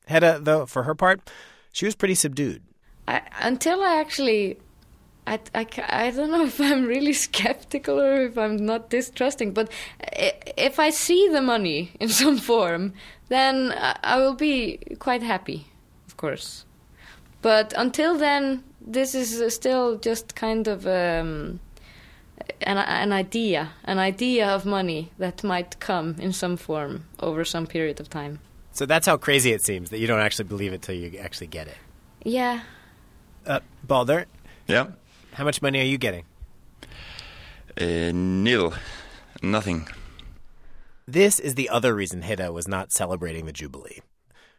Heiða, 0.10 0.44
though, 0.44 0.66
for 0.66 0.84
her 0.84 0.96
part, 0.96 1.30
she 1.72 1.86
was 1.86 1.96
pretty 1.96 2.16
subdued. 2.16 2.62
I, 3.08 3.22
until 3.42 3.82
I 3.82 4.00
actually, 4.00 4.58
I, 5.28 5.40
I, 5.54 5.68
I 5.90 6.12
don't 6.12 6.32
know 6.32 6.46
if 6.52 6.60
I'm 6.60 6.86
really 6.86 7.14
skeptical 7.14 8.00
or 8.00 8.24
if 8.24 8.38
I'm 8.38 8.58
not 8.58 8.90
distrusting, 8.90 9.54
but 9.54 9.70
if 10.00 10.80
I 10.80 10.90
see 10.90 11.28
the 11.30 11.42
money 11.42 11.92
in 12.00 12.10
some 12.10 12.38
form, 12.38 12.94
then 13.30 13.74
I 14.04 14.18
will 14.18 14.36
be 14.36 14.80
quite 15.00 15.24
happy, 15.24 15.68
of 16.08 16.18
course. 16.18 16.66
But 17.42 17.74
until 17.76 18.18
then, 18.18 18.64
this 18.80 19.16
is 19.16 19.54
still 19.54 19.98
just 19.98 20.36
kind 20.36 20.68
of 20.68 20.88
um, 20.88 21.60
an, 22.62 22.78
an 22.78 23.12
idea, 23.14 23.70
an 23.84 24.00
idea 24.00 24.48
of 24.48 24.66
money 24.66 25.12
that 25.18 25.44
might 25.44 25.80
come 25.80 26.16
in 26.20 26.34
some 26.34 26.58
form 26.58 27.06
over 27.20 27.44
some 27.46 27.68
period 27.68 28.00
of 28.00 28.10
time. 28.10 28.40
So 28.72 28.86
that's 28.86 29.06
how 29.06 29.18
crazy 29.18 29.52
it 29.52 29.62
seems 29.62 29.90
that 29.92 30.00
you 30.00 30.08
don't 30.08 30.20
actually 30.20 30.46
believe 30.48 30.74
it 30.74 30.82
till 30.82 30.96
you 30.96 31.18
actually 31.20 31.48
get 31.48 31.68
it. 31.68 31.78
Yeah. 32.24 32.62
Uh, 33.46 33.60
Baldur, 33.84 34.26
Yeah. 34.68 34.88
how 35.34 35.44
much 35.44 35.62
money 35.62 35.80
are 35.80 35.84
you 35.86 35.98
getting? 35.98 36.26
Uh, 37.80 38.12
nil. 38.14 38.74
Nothing. 39.42 39.88
This 41.08 41.40
is 41.40 41.56
the 41.56 41.70
other 41.70 41.94
reason 41.94 42.22
Heiða 42.22 42.54
was 42.54 42.68
not 42.68 42.92
celebrating 42.92 43.46
the 43.46 43.52
Jubilee. 43.52 44.00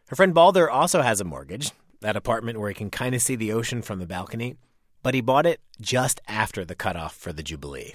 Her 0.09 0.15
friend 0.15 0.33
Baldur 0.33 0.69
also 0.69 1.01
has 1.01 1.19
a 1.19 1.23
mortgage, 1.23 1.71
that 2.01 2.15
apartment 2.15 2.59
where 2.59 2.69
he 2.69 2.75
can 2.75 2.91
kind 2.91 3.15
of 3.15 3.21
see 3.21 3.35
the 3.35 3.51
ocean 3.51 3.81
from 3.81 3.97
the 3.99 4.05
balcony, 4.05 4.57
but 5.05 5.13
he 5.13 5.21
bought 5.21 5.45
it 5.45 5.61
just 5.79 6.19
after 6.27 6.65
the 6.65 6.73
cutoff 6.73 7.15
for 7.15 7.31
the 7.31 7.43
Jubilee. 7.43 7.93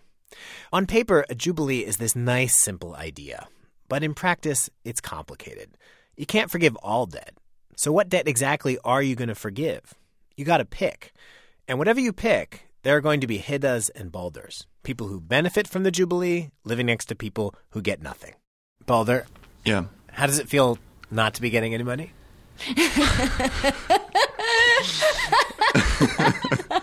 On 0.72 0.86
paper, 0.86 1.24
a 1.28 1.34
Jubilee 1.34 1.84
is 1.84 1.96
this 1.96 2.14
nice, 2.14 2.62
simple 2.62 2.94
idea, 2.94 3.48
but 3.88 4.04
in 4.04 4.14
practice, 4.14 4.70
it's 4.84 5.00
complicated. 5.00 5.70
You 6.16 6.24
can't 6.24 6.52
forgive 6.52 6.76
all 6.76 7.06
debt. 7.06 7.34
So, 7.76 7.90
what 7.90 8.10
debt 8.10 8.28
exactly 8.28 8.78
are 8.84 9.02
you 9.02 9.16
going 9.16 9.26
to 9.28 9.34
forgive? 9.34 9.92
You 10.36 10.44
got 10.44 10.58
to 10.58 10.64
pick. 10.64 11.12
And 11.66 11.78
whatever 11.80 11.98
you 11.98 12.12
pick, 12.12 12.68
there 12.84 12.96
are 12.96 13.00
going 13.00 13.20
to 13.22 13.26
be 13.26 13.40
Heiðas 13.40 13.90
and 13.96 14.12
Baldurs, 14.12 14.66
people 14.84 15.08
who 15.08 15.20
benefit 15.20 15.66
from 15.66 15.82
the 15.82 15.90
Jubilee, 15.90 16.50
living 16.62 16.86
next 16.86 17.06
to 17.06 17.16
people 17.16 17.56
who 17.70 17.82
get 17.82 18.00
nothing. 18.00 18.34
Baldur, 18.86 19.26
Yeah. 19.64 19.86
how 20.12 20.28
does 20.28 20.38
it 20.38 20.48
feel 20.48 20.78
not 21.10 21.34
to 21.34 21.42
be 21.42 21.50
getting 21.50 21.74
any 21.74 21.82
money? 21.82 22.12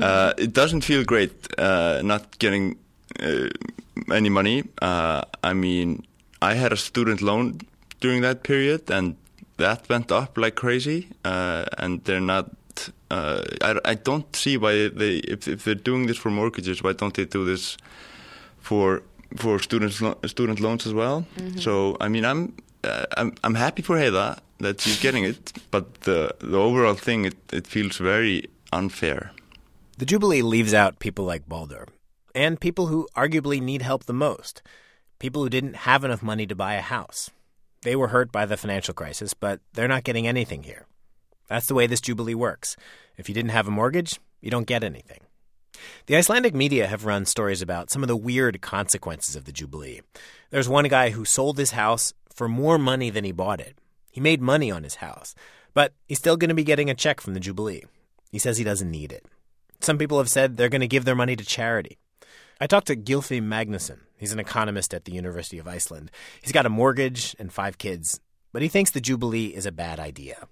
Uh, 0.00 0.32
it 0.38 0.52
doesn't 0.52 0.84
feel 0.84 1.04
great 1.04 1.32
uh, 1.58 2.00
not 2.02 2.38
getting 2.38 2.76
uh, 3.20 3.48
any 4.12 4.30
money. 4.30 4.64
Uh, 4.80 5.22
I 5.44 5.52
mean, 5.52 6.02
I 6.40 6.54
had 6.54 6.72
a 6.72 6.76
student 6.76 7.20
loan 7.20 7.60
during 8.00 8.22
that 8.22 8.42
period, 8.42 8.90
and 8.90 9.16
that 9.58 9.88
went 9.88 10.10
up 10.10 10.38
like 10.38 10.54
crazy. 10.54 11.08
Uh, 11.24 11.64
and 11.78 12.02
they're 12.04 12.20
not. 12.20 12.46
Uh, 13.10 13.42
I, 13.60 13.92
I 13.92 13.94
don't 13.94 14.34
see 14.34 14.56
why 14.56 14.88
they 14.88 15.16
if, 15.28 15.46
if 15.46 15.64
they're 15.64 15.74
doing 15.84 16.06
this 16.06 16.16
for 16.16 16.30
mortgages, 16.30 16.82
why 16.82 16.94
don't 16.94 17.12
they 17.14 17.26
do 17.26 17.44
this 17.44 17.76
for 18.60 19.02
for 19.36 19.58
students 19.58 20.00
lo- 20.00 20.18
student 20.26 20.58
loans 20.60 20.86
as 20.86 20.94
well? 20.94 21.26
So 21.60 21.96
I 22.00 22.08
mean, 22.08 22.24
I'm 22.24 22.54
I'm 23.18 23.34
I'm 23.44 23.54
happy 23.54 23.82
for 23.82 23.96
Heda 23.98 24.38
that 24.60 24.80
she's 24.80 24.98
getting 25.00 25.24
it, 25.24 25.52
but 25.70 25.84
the 26.02 26.34
the 26.38 26.56
overall 26.58 26.94
thing 26.94 27.26
it, 27.26 27.36
it 27.52 27.66
feels 27.66 27.98
very 27.98 28.44
unfair. 28.72 29.32
The 30.02 30.06
Jubilee 30.06 30.42
leaves 30.42 30.74
out 30.74 30.98
people 30.98 31.24
like 31.24 31.48
Baldur, 31.48 31.86
and 32.34 32.60
people 32.60 32.88
who 32.88 33.06
arguably 33.16 33.62
need 33.62 33.82
help 33.82 34.02
the 34.02 34.12
most. 34.12 34.60
People 35.20 35.44
who 35.44 35.48
didn't 35.48 35.76
have 35.76 36.02
enough 36.02 36.24
money 36.24 36.44
to 36.44 36.56
buy 36.56 36.74
a 36.74 36.80
house. 36.80 37.30
They 37.82 37.94
were 37.94 38.08
hurt 38.08 38.32
by 38.32 38.44
the 38.44 38.56
financial 38.56 38.94
crisis, 38.94 39.32
but 39.32 39.60
they're 39.74 39.86
not 39.86 40.02
getting 40.02 40.26
anything 40.26 40.64
here. 40.64 40.86
That's 41.46 41.66
the 41.66 41.74
way 41.74 41.86
this 41.86 42.00
Jubilee 42.00 42.34
works. 42.34 42.74
If 43.16 43.28
you 43.28 43.34
didn't 43.36 43.52
have 43.52 43.68
a 43.68 43.70
mortgage, 43.70 44.18
you 44.40 44.50
don't 44.50 44.66
get 44.66 44.82
anything. 44.82 45.20
The 46.06 46.16
Icelandic 46.16 46.52
media 46.52 46.88
have 46.88 47.04
run 47.04 47.24
stories 47.24 47.62
about 47.62 47.92
some 47.92 48.02
of 48.02 48.08
the 48.08 48.16
weird 48.16 48.60
consequences 48.60 49.36
of 49.36 49.44
the 49.44 49.52
Jubilee. 49.52 50.00
There's 50.50 50.68
one 50.68 50.88
guy 50.88 51.10
who 51.10 51.24
sold 51.24 51.58
his 51.58 51.70
house 51.70 52.12
for 52.34 52.48
more 52.48 52.76
money 52.76 53.10
than 53.10 53.22
he 53.22 53.30
bought 53.30 53.60
it. 53.60 53.76
He 54.10 54.20
made 54.20 54.42
money 54.42 54.68
on 54.68 54.82
his 54.82 54.96
house, 54.96 55.36
but 55.74 55.92
he's 56.08 56.18
still 56.18 56.36
going 56.36 56.48
to 56.48 56.56
be 56.56 56.64
getting 56.64 56.90
a 56.90 56.94
check 56.96 57.20
from 57.20 57.34
the 57.34 57.40
Jubilee. 57.40 57.84
He 58.32 58.40
says 58.40 58.58
he 58.58 58.64
doesn't 58.64 58.90
need 58.90 59.12
it. 59.12 59.26
Some 59.82 59.98
people 59.98 60.18
have 60.18 60.30
said 60.30 60.56
they're 60.56 60.68
going 60.68 60.80
to 60.80 60.88
give 60.88 61.04
their 61.04 61.14
money 61.14 61.36
to 61.36 61.44
charity. 61.44 61.98
I 62.60 62.66
talked 62.66 62.86
to 62.86 62.96
Gylfi 62.96 63.42
Magnusson. 63.42 63.98
He's 64.16 64.32
an 64.32 64.38
economist 64.38 64.94
at 64.94 65.04
the 65.04 65.12
University 65.12 65.58
of 65.58 65.68
Iceland. 65.68 66.10
He's 66.40 66.52
got 66.52 66.66
a 66.66 66.70
mortgage 66.70 67.34
and 67.38 67.52
five 67.52 67.78
kids, 67.78 68.20
but 68.52 68.62
he 68.62 68.68
thinks 68.68 68.90
the 68.90 69.00
Jubilee 69.00 69.46
is 69.46 69.66
a 69.66 69.72
bad 69.72 69.98
idea. 69.98 70.46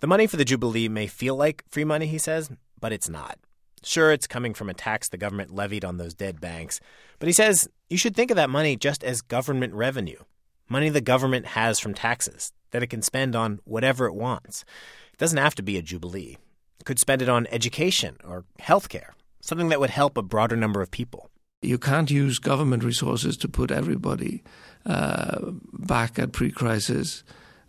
The 0.00 0.06
money 0.06 0.26
for 0.26 0.36
the 0.36 0.44
Jubilee 0.44 0.88
may 0.88 1.06
feel 1.06 1.34
like 1.34 1.64
free 1.68 1.84
money, 1.84 2.06
he 2.06 2.18
says, 2.18 2.50
but 2.78 2.92
it's 2.92 3.08
not. 3.08 3.38
Sure, 3.82 4.12
it's 4.12 4.26
coming 4.26 4.54
from 4.54 4.68
a 4.68 4.74
tax 4.74 5.08
the 5.08 5.16
government 5.16 5.54
levied 5.54 5.84
on 5.84 5.96
those 5.96 6.14
dead 6.14 6.40
banks, 6.40 6.80
but 7.18 7.26
he 7.26 7.32
says 7.32 7.68
you 7.88 7.96
should 7.96 8.14
think 8.14 8.30
of 8.30 8.36
that 8.36 8.50
money 8.50 8.76
just 8.76 9.02
as 9.02 9.22
government 9.22 9.74
revenue 9.74 10.22
money 10.68 10.88
the 10.88 11.00
government 11.00 11.46
has 11.46 11.78
from 11.78 11.94
taxes 11.94 12.52
that 12.70 12.82
it 12.82 12.88
can 12.88 13.02
spend 13.02 13.36
on 13.36 13.60
whatever 13.64 14.06
it 14.06 14.14
wants. 14.14 14.64
It 15.12 15.18
doesn't 15.18 15.38
have 15.38 15.54
to 15.56 15.62
be 15.62 15.76
a 15.76 15.82
Jubilee. 15.82 16.38
Could 16.84 16.98
spend 16.98 17.22
it 17.22 17.28
on 17.28 17.46
education 17.50 18.16
or 18.24 18.44
healthcare, 18.60 19.12
something 19.40 19.70
that 19.70 19.80
would 19.80 19.90
help 19.90 20.16
a 20.16 20.22
broader 20.22 20.56
number 20.56 20.82
of 20.82 20.90
people. 20.90 21.30
You 21.62 21.78
can't 21.78 22.10
use 22.10 22.38
government 22.38 22.84
resources 22.84 23.36
to 23.38 23.48
put 23.48 23.70
everybody 23.70 24.42
uh, 24.84 25.52
back 25.72 26.18
at 26.18 26.32
pre-crisis, 26.32 27.24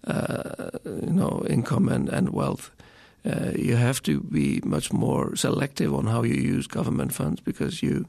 uh, 0.06 0.72
you 0.86 1.14
know, 1.14 1.46
income 1.50 1.88
and, 1.88 2.10
and 2.10 2.30
wealth. 2.32 2.72
Uh, 3.26 3.52
you 3.58 3.76
have 3.76 4.04
to 4.04 4.20
be 4.20 4.60
much 4.64 4.92
more 4.94 5.36
selective 5.36 5.94
on 5.94 6.06
how 6.06 6.24
you 6.24 6.36
use 6.36 6.68
government 6.68 7.14
funds 7.14 7.42
because 7.42 7.82
you 7.82 8.06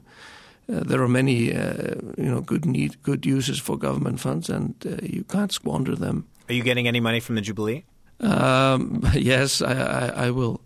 uh, 0.69 0.83
there 0.83 1.01
are 1.01 1.07
many 1.07 1.53
uh, 1.55 1.95
you 2.17 2.25
know 2.25 2.41
good 2.41 2.65
need 2.65 3.01
good 3.01 3.25
uses 3.25 3.57
for 3.57 3.77
government 3.77 4.19
funds 4.19 4.49
and 4.49 4.75
uh, 4.85 4.97
you 5.01 5.23
can't 5.23 5.51
squander 5.51 5.95
them. 5.95 6.27
Are 6.49 6.53
you 6.53 6.63
getting 6.63 6.87
any 6.87 6.99
money 6.99 7.19
from 7.19 7.35
the 7.35 7.41
Jubilee? 7.41 7.85
Um, 8.19 9.01
yes, 9.13 9.61
I, 9.61 9.73
I, 9.73 10.25
I 10.27 10.31
will. 10.31 10.61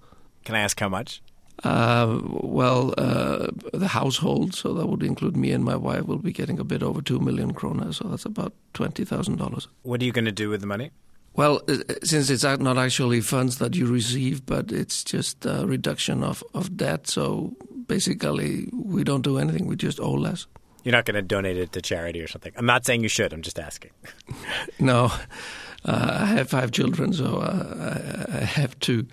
Can 0.45 0.55
I 0.55 0.59
ask 0.59 0.79
how 0.79 0.89
much? 0.89 1.21
Uh, 1.63 2.19
well, 2.23 2.93
uh, 2.97 3.47
the 3.73 3.87
household, 3.87 4.55
so 4.55 4.73
that 4.73 4.87
would 4.87 5.03
include 5.03 5.37
me 5.37 5.51
and 5.51 5.63
my 5.63 5.75
wife, 5.75 6.05
will 6.05 6.17
be 6.17 6.31
getting 6.31 6.59
a 6.59 6.63
bit 6.63 6.81
over 6.81 7.01
two 7.01 7.19
million 7.19 7.53
kroner, 7.53 7.93
so 7.93 8.07
that's 8.07 8.25
about 8.25 8.53
twenty 8.73 9.05
thousand 9.05 9.37
dollars. 9.37 9.67
What 9.83 10.01
are 10.01 10.05
you 10.05 10.11
going 10.11 10.25
to 10.25 10.31
do 10.31 10.49
with 10.49 10.61
the 10.61 10.67
money? 10.67 10.91
Well, 11.33 11.61
uh, 11.67 11.77
since 12.03 12.29
it's 12.29 12.43
not 12.43 12.77
actually 12.77 13.21
funds 13.21 13.59
that 13.59 13.75
you 13.75 13.85
receive, 13.85 14.45
but 14.45 14.71
it's 14.71 15.03
just 15.03 15.45
a 15.45 15.65
reduction 15.65 16.23
of, 16.23 16.43
of 16.53 16.75
debt, 16.75 17.07
so 17.07 17.55
basically 17.87 18.67
we 18.73 19.03
don't 19.03 19.21
do 19.21 19.37
anything, 19.37 19.67
we 19.67 19.75
just 19.75 19.99
owe 19.99 20.13
less. 20.13 20.47
You're 20.83 20.93
not 20.93 21.05
going 21.05 21.15
to 21.15 21.21
donate 21.21 21.57
it 21.57 21.71
to 21.73 21.81
charity 21.81 22.21
or 22.21 22.27
something. 22.27 22.53
I'm 22.55 22.65
not 22.65 22.85
saying 22.85 23.03
you 23.03 23.09
should. 23.09 23.33
I'm 23.33 23.43
just 23.43 23.59
asking. 23.59 23.91
No, 24.79 25.11
uh, 25.85 26.17
I 26.21 26.25
have 26.25 26.49
five 26.49 26.71
children, 26.71 27.13
so 27.13 27.37
uh, 27.37 28.27
I, 28.33 28.37
I 28.41 28.45
have 28.45 28.79
to 28.81 29.05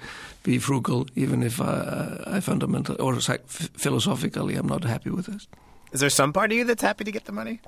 be 0.43 0.59
frugal, 0.59 1.07
even 1.15 1.43
if 1.43 1.61
uh, 1.61 2.19
I 2.27 2.41
fundamentally 2.41 2.99
or 2.99 3.21
psych- 3.21 3.47
philosophically 3.79 4.57
I'm 4.57 4.67
not 4.69 4.85
happy 4.85 5.11
with 5.11 5.27
this. 5.27 5.49
Is 5.93 6.01
there 6.01 6.11
some 6.11 6.33
part 6.33 6.53
of 6.53 6.59
you 6.59 6.65
that's 6.65 6.83
happy 6.83 7.05
to 7.05 7.11
get 7.13 7.25
the 7.25 7.33
money? 7.33 7.61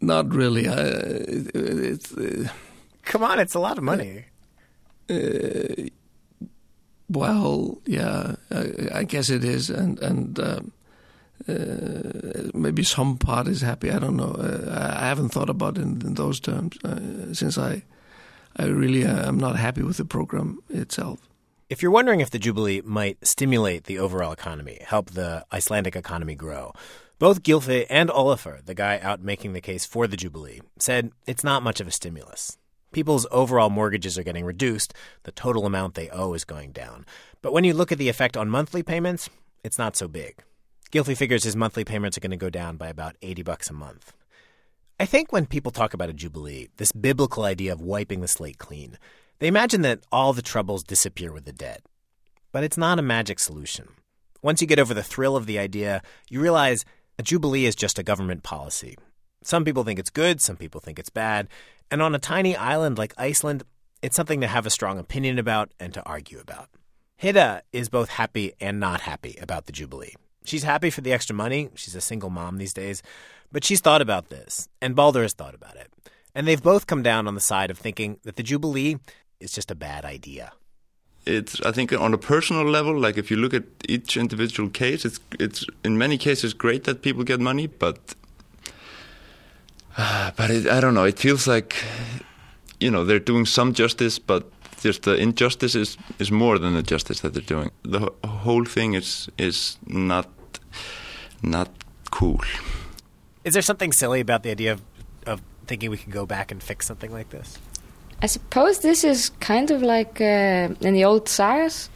Not 0.00 0.32
really. 0.34 0.68
I, 0.68 0.80
it, 0.80 1.50
it's, 1.54 2.12
uh, 2.12 2.48
Come 3.04 3.22
on, 3.24 3.38
it's 3.38 3.54
a 3.54 3.60
lot 3.60 3.78
of 3.78 3.84
money. 3.84 4.24
uh, 5.10 5.88
well, 7.08 7.78
yeah, 7.86 8.34
I, 8.50 9.00
I 9.00 9.04
guess 9.04 9.30
it 9.30 9.44
is, 9.44 9.70
and 9.70 9.98
and 10.00 10.38
um, 10.40 10.72
uh, 11.48 12.50
maybe 12.54 12.82
some 12.82 13.18
part 13.18 13.46
is 13.46 13.60
happy. 13.60 13.90
I 13.90 13.98
don't 13.98 14.16
know. 14.16 14.32
Uh, 14.32 14.96
I 14.98 15.08
haven't 15.08 15.30
thought 15.30 15.50
about 15.50 15.78
it 15.78 15.82
in, 15.82 16.02
in 16.02 16.14
those 16.14 16.40
terms 16.40 16.76
uh, 16.84 17.32
since 17.34 17.58
I, 17.58 17.82
I 18.56 18.66
really 18.66 19.04
am 19.04 19.38
not 19.38 19.56
happy 19.56 19.82
with 19.82 19.96
the 19.96 20.04
program 20.04 20.58
itself. 20.70 21.28
If 21.68 21.82
you're 21.82 21.90
wondering 21.90 22.20
if 22.20 22.30
the 22.30 22.38
Jubilee 22.38 22.80
might 22.80 23.26
stimulate 23.26 23.84
the 23.84 23.98
overall 23.98 24.32
economy, 24.32 24.78
help 24.84 25.10
the 25.10 25.44
Icelandic 25.52 25.96
economy 25.96 26.36
grow, 26.36 26.72
both 27.18 27.42
Gylfi 27.42 27.86
and 27.90 28.08
Olafur, 28.08 28.64
the 28.64 28.74
guy 28.74 29.00
out 29.02 29.20
making 29.20 29.52
the 29.52 29.60
case 29.60 29.84
for 29.84 30.06
the 30.06 30.16
Jubilee, 30.16 30.60
said 30.78 31.12
it's 31.26 31.42
not 31.42 31.62
much 31.62 31.80
of 31.80 31.88
a 31.88 31.90
stimulus. 31.90 32.58
People's 32.92 33.26
overall 33.30 33.68
mortgages 33.68 34.16
are 34.16 34.22
getting 34.22 34.44
reduced, 34.44 34.94
the 35.24 35.32
total 35.32 35.66
amount 35.66 35.94
they 35.94 36.08
owe 36.10 36.34
is 36.34 36.44
going 36.44 36.72
down. 36.72 37.04
But 37.42 37.52
when 37.52 37.64
you 37.64 37.74
look 37.74 37.90
at 37.90 37.98
the 37.98 38.08
effect 38.08 38.36
on 38.36 38.48
monthly 38.48 38.82
payments, 38.82 39.28
it's 39.64 39.78
not 39.78 39.96
so 39.96 40.08
big. 40.08 40.42
Gylfi 40.92 41.16
figures 41.16 41.42
his 41.42 41.56
monthly 41.56 41.84
payments 41.84 42.16
are 42.16 42.20
going 42.20 42.30
to 42.30 42.36
go 42.36 42.50
down 42.50 42.76
by 42.76 42.88
about 42.88 43.16
80 43.20 43.42
bucks 43.42 43.70
a 43.70 43.72
month. 43.72 44.12
I 45.00 45.04
think 45.04 45.32
when 45.32 45.46
people 45.46 45.72
talk 45.72 45.94
about 45.94 46.10
a 46.10 46.14
jubilee, 46.14 46.68
this 46.76 46.92
biblical 46.92 47.42
idea 47.42 47.72
of 47.72 47.80
wiping 47.80 48.20
the 48.20 48.28
slate 48.28 48.58
clean, 48.58 48.96
they 49.40 49.48
imagine 49.48 49.82
that 49.82 50.00
all 50.12 50.32
the 50.32 50.42
troubles 50.42 50.84
disappear 50.84 51.32
with 51.32 51.44
the 51.44 51.52
debt. 51.52 51.82
But 52.52 52.62
it's 52.62 52.78
not 52.78 53.00
a 53.00 53.02
magic 53.02 53.40
solution. 53.40 53.88
Once 54.42 54.60
you 54.60 54.66
get 54.66 54.78
over 54.78 54.94
the 54.94 55.02
thrill 55.02 55.36
of 55.36 55.46
the 55.46 55.58
idea, 55.58 56.02
you 56.30 56.40
realize 56.40 56.84
a 57.18 57.22
jubilee 57.22 57.66
is 57.66 57.74
just 57.74 57.98
a 57.98 58.04
government 58.04 58.44
policy. 58.44 58.96
Some 59.42 59.64
people 59.64 59.82
think 59.82 59.98
it's 59.98 60.10
good, 60.10 60.40
some 60.40 60.56
people 60.56 60.80
think 60.80 60.98
it's 60.98 61.10
bad, 61.10 61.48
and 61.90 62.00
on 62.00 62.14
a 62.14 62.18
tiny 62.20 62.56
island 62.56 62.96
like 62.96 63.12
Iceland, 63.18 63.64
it's 64.02 64.16
something 64.16 64.40
to 64.40 64.46
have 64.46 64.66
a 64.66 64.70
strong 64.70 64.98
opinion 64.98 65.38
about 65.38 65.72
and 65.80 65.92
to 65.94 66.02
argue 66.04 66.38
about. 66.38 66.68
Heiða 67.20 67.62
is 67.72 67.88
both 67.88 68.10
happy 68.10 68.52
and 68.60 68.78
not 68.78 69.00
happy 69.00 69.36
about 69.40 69.66
the 69.66 69.72
jubilee. 69.72 70.14
She's 70.46 70.62
happy 70.62 70.90
for 70.90 71.00
the 71.00 71.12
extra 71.12 71.34
money. 71.34 71.70
She's 71.74 71.94
a 71.94 72.00
single 72.00 72.30
mom 72.30 72.58
these 72.58 72.72
days. 72.72 73.02
But 73.52 73.64
she's 73.64 73.80
thought 73.80 74.02
about 74.02 74.28
this, 74.28 74.68
and 74.82 74.94
Baldur 74.94 75.22
has 75.22 75.32
thought 75.32 75.54
about 75.54 75.76
it. 75.76 75.92
And 76.34 76.46
they've 76.46 76.62
both 76.62 76.86
come 76.86 77.02
down 77.02 77.26
on 77.26 77.34
the 77.34 77.40
side 77.40 77.70
of 77.70 77.78
thinking 77.78 78.18
that 78.24 78.36
the 78.36 78.42
Jubilee 78.42 78.96
is 79.40 79.52
just 79.52 79.70
a 79.70 79.74
bad 79.74 80.04
idea. 80.04 80.52
it's 81.26 81.60
I 81.62 81.72
think 81.72 81.92
on 81.92 82.14
a 82.14 82.18
personal 82.18 82.64
level, 82.64 82.98
like 82.98 83.18
if 83.18 83.30
you 83.30 83.36
look 83.36 83.54
at 83.54 83.64
each 83.88 84.16
individual 84.16 84.70
case, 84.70 85.04
it's 85.04 85.20
it's 85.38 85.64
in 85.84 85.98
many 85.98 86.18
cases 86.18 86.54
great 86.54 86.84
that 86.84 87.02
people 87.02 87.24
get 87.24 87.40
money, 87.40 87.66
but 87.66 88.14
but 90.36 90.50
it, 90.50 90.66
I 90.66 90.80
don't 90.80 90.94
know. 90.94 91.04
It 91.04 91.18
feels 91.18 91.46
like 91.46 91.74
you 92.80 92.90
know 92.90 93.04
they're 93.04 93.24
doing 93.24 93.46
some 93.46 93.72
justice, 93.72 94.18
but 94.18 94.44
just 94.80 95.02
the 95.02 95.14
injustice 95.14 95.74
is 95.74 95.96
is 96.18 96.30
more 96.30 96.58
than 96.58 96.74
the 96.74 96.82
justice 96.82 97.20
that 97.20 97.32
they're 97.34 97.56
doing. 97.56 97.70
The 97.82 98.12
whole 98.24 98.64
thing 98.64 98.94
is 98.94 99.28
is 99.38 99.78
not 99.86 100.26
not 101.42 101.70
cool. 102.10 102.40
Is 103.44 103.54
there 103.54 103.62
something 103.62 103.92
silly 103.92 104.20
about 104.20 104.42
the 104.42 104.50
idea 104.50 104.72
of, 104.72 104.82
of 105.26 105.40
thinking 105.66 105.90
we 105.90 105.98
can 105.98 106.12
go 106.12 106.26
back 106.26 106.50
and 106.50 106.62
fix 106.62 106.86
something 106.86 107.12
like 107.12 107.30
this? 107.30 107.58
I 108.22 108.26
suppose 108.26 108.80
this 108.80 109.04
is 109.04 109.30
kind 109.40 109.70
of 109.70 109.82
like 109.82 110.20
uh, 110.20 110.74
in 110.80 110.94
the 110.94 111.04
old 111.04 111.28
sagas, 111.28 111.90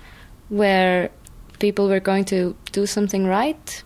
where 0.49 1.11
people 1.59 1.89
were 1.89 2.01
going 2.01 2.25
to 2.27 2.55
do 2.73 2.87
something 2.87 3.27
right, 3.27 3.83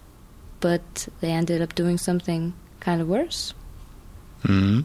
but 0.60 1.08
they 1.20 1.30
ended 1.30 1.62
up 1.62 1.74
doing 1.74 1.98
something 1.98 2.52
kind 2.80 3.00
of 3.00 3.08
worse. 3.08 3.54
Mm-hmm. 4.44 4.80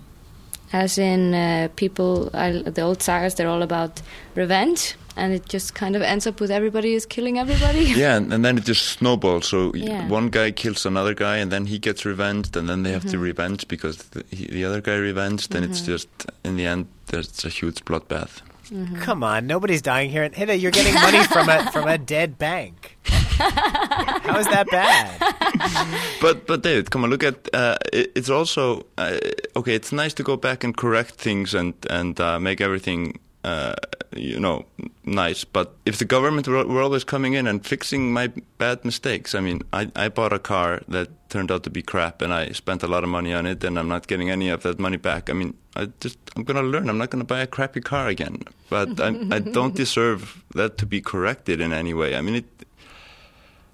As 0.71 0.97
in, 0.97 1.33
uh, 1.33 1.69
people, 1.75 2.29
I, 2.33 2.51
the 2.51 2.81
old 2.81 3.01
sagas, 3.01 3.35
they're 3.35 3.47
all 3.49 3.63
about 3.63 4.01
revenge, 4.35 4.95
and 5.15 5.33
it 5.33 5.47
just 5.49 5.73
kind 5.73 5.95
of 5.95 6.01
ends 6.03 6.27
up 6.27 6.39
with 6.39 6.51
everybody 6.51 6.93
is 6.93 7.05
killing 7.07 7.39
everybody. 7.39 7.85
Yeah, 7.97 8.17
and, 8.17 8.31
and 8.31 8.45
then 8.45 8.57
it 8.57 8.65
just 8.65 8.85
snowballs. 8.85 9.47
So 9.47 9.71
Yeah. 9.73 10.07
one 10.07 10.29
guy 10.29 10.51
kills 10.51 10.85
another 10.85 11.13
guy, 11.15 11.37
and 11.37 11.51
then 11.51 11.65
he 11.65 11.79
gets 11.79 12.05
revenged, 12.05 12.55
and 12.55 12.69
then 12.69 12.83
they 12.83 12.91
have 12.91 13.01
to 13.03 13.07
Mm-hmm. 13.17 13.21
revenge 13.21 13.67
because 13.67 13.97
the, 14.11 14.23
he, 14.29 14.45
the 14.45 14.63
other 14.65 14.79
guy 14.81 14.95
revenged. 14.95 15.51
Then 15.51 15.63
it's 15.63 15.81
just 15.81 16.07
in 16.43 16.55
the 16.57 16.65
end, 16.67 16.85
there's 17.07 17.43
a 17.45 17.49
huge 17.49 17.83
bloodbath. 17.85 18.41
Mm-hmm. 18.69 18.97
Come 19.01 19.23
on, 19.23 19.47
nobody's 19.47 19.81
dying 19.81 20.11
here. 20.11 20.21
And 20.21 20.35
Heiða, 20.35 20.61
you're 20.61 20.69
getting 20.69 20.93
money 20.93 21.23
from 21.23 21.49
a 21.49 21.71
from 21.71 21.87
a 21.87 21.97
dead 21.97 22.37
bank. 22.37 22.98
How 23.39 24.39
is 24.39 24.47
that 24.47 24.67
bad? 24.69 25.07
But 26.21 26.47
but 26.47 26.63
David, 26.63 26.91
come 26.91 27.03
on, 27.03 27.09
look 27.09 27.23
at 27.23 27.47
uh, 27.53 27.77
it, 27.93 28.11
it's 28.15 28.29
also 28.29 28.85
uh, 28.97 29.17
okay. 29.55 29.73
It's 29.73 29.91
nice 29.91 30.13
to 30.15 30.23
go 30.23 30.35
back 30.37 30.63
and 30.63 30.75
correct 30.75 31.11
things 31.15 31.53
and 31.53 31.73
and 31.89 32.19
uh, 32.19 32.39
make 32.39 32.59
everything. 32.61 33.19
Uh, 33.45 33.73
you 34.15 34.39
know, 34.39 34.65
nice. 35.05 35.45
But 35.45 35.73
if 35.85 35.97
the 35.97 36.05
government 36.05 36.47
were, 36.47 36.65
were 36.65 36.81
always 36.81 37.05
coming 37.05 37.35
in 37.35 37.47
and 37.47 37.65
fixing 37.65 38.11
my 38.11 38.27
bad 38.57 38.83
mistakes, 38.83 39.33
I 39.33 39.39
mean, 39.39 39.61
I, 39.71 39.89
I 39.95 40.09
bought 40.09 40.33
a 40.33 40.39
car 40.39 40.81
that 40.89 41.07
turned 41.29 41.51
out 41.51 41.63
to 41.63 41.69
be 41.69 41.81
crap, 41.81 42.21
and 42.21 42.33
I 42.33 42.51
spent 42.51 42.83
a 42.83 42.87
lot 42.87 43.03
of 43.03 43.09
money 43.09 43.33
on 43.33 43.45
it, 43.45 43.63
and 43.63 43.79
I'm 43.79 43.87
not 43.87 44.07
getting 44.07 44.29
any 44.29 44.49
of 44.49 44.63
that 44.63 44.77
money 44.77 44.97
back. 44.97 45.29
I 45.29 45.33
mean, 45.33 45.53
I 45.75 45.87
just 46.01 46.17
I'm 46.35 46.43
gonna 46.43 46.63
learn. 46.63 46.89
I'm 46.89 46.97
not 46.97 47.11
gonna 47.11 47.23
buy 47.23 47.39
a 47.39 47.47
crappy 47.47 47.79
car 47.81 48.09
again. 48.09 48.43
But 48.69 48.99
I, 48.99 49.07
I 49.31 49.39
don't 49.39 49.75
deserve 49.83 50.43
that 50.53 50.77
to 50.79 50.85
be 50.85 50.99
corrected 51.01 51.61
in 51.61 51.71
any 51.71 51.93
way. 51.93 52.15
I 52.15 52.21
mean, 52.21 52.35
it 52.35 52.45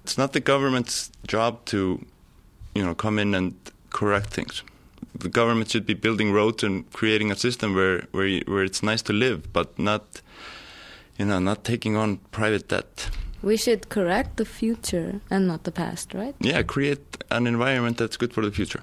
it's 0.06 0.16
not 0.16 0.32
the 0.32 0.40
government's 0.40 1.10
job 1.26 1.64
to 1.64 2.06
you 2.76 2.84
know 2.84 2.94
come 2.94 3.18
in 3.18 3.34
and 3.34 3.54
correct 3.90 4.28
things. 4.32 4.62
The 5.18 5.28
government 5.28 5.68
should 5.70 5.84
be 5.84 5.94
building 5.94 6.32
roads 6.32 6.62
and 6.62 6.88
creating 6.92 7.32
a 7.32 7.36
system 7.36 7.74
where 7.74 8.06
where 8.12 8.26
you, 8.26 8.42
where 8.46 8.62
it's 8.62 8.84
nice 8.84 9.02
to 9.02 9.12
live, 9.12 9.52
but 9.52 9.76
not 9.78 10.04
you 11.18 11.24
know 11.24 11.40
not 11.40 11.64
taking 11.64 11.96
on 11.96 12.18
private 12.30 12.68
debt. 12.68 13.10
We 13.42 13.56
should 13.56 13.88
correct 13.88 14.36
the 14.36 14.44
future 14.44 15.20
and 15.28 15.48
not 15.48 15.64
the 15.64 15.72
past, 15.72 16.14
right? 16.14 16.36
Yeah, 16.38 16.62
create 16.62 17.24
an 17.32 17.48
environment 17.48 17.98
that's 17.98 18.16
good 18.16 18.32
for 18.32 18.44
the 18.44 18.52
future. 18.52 18.82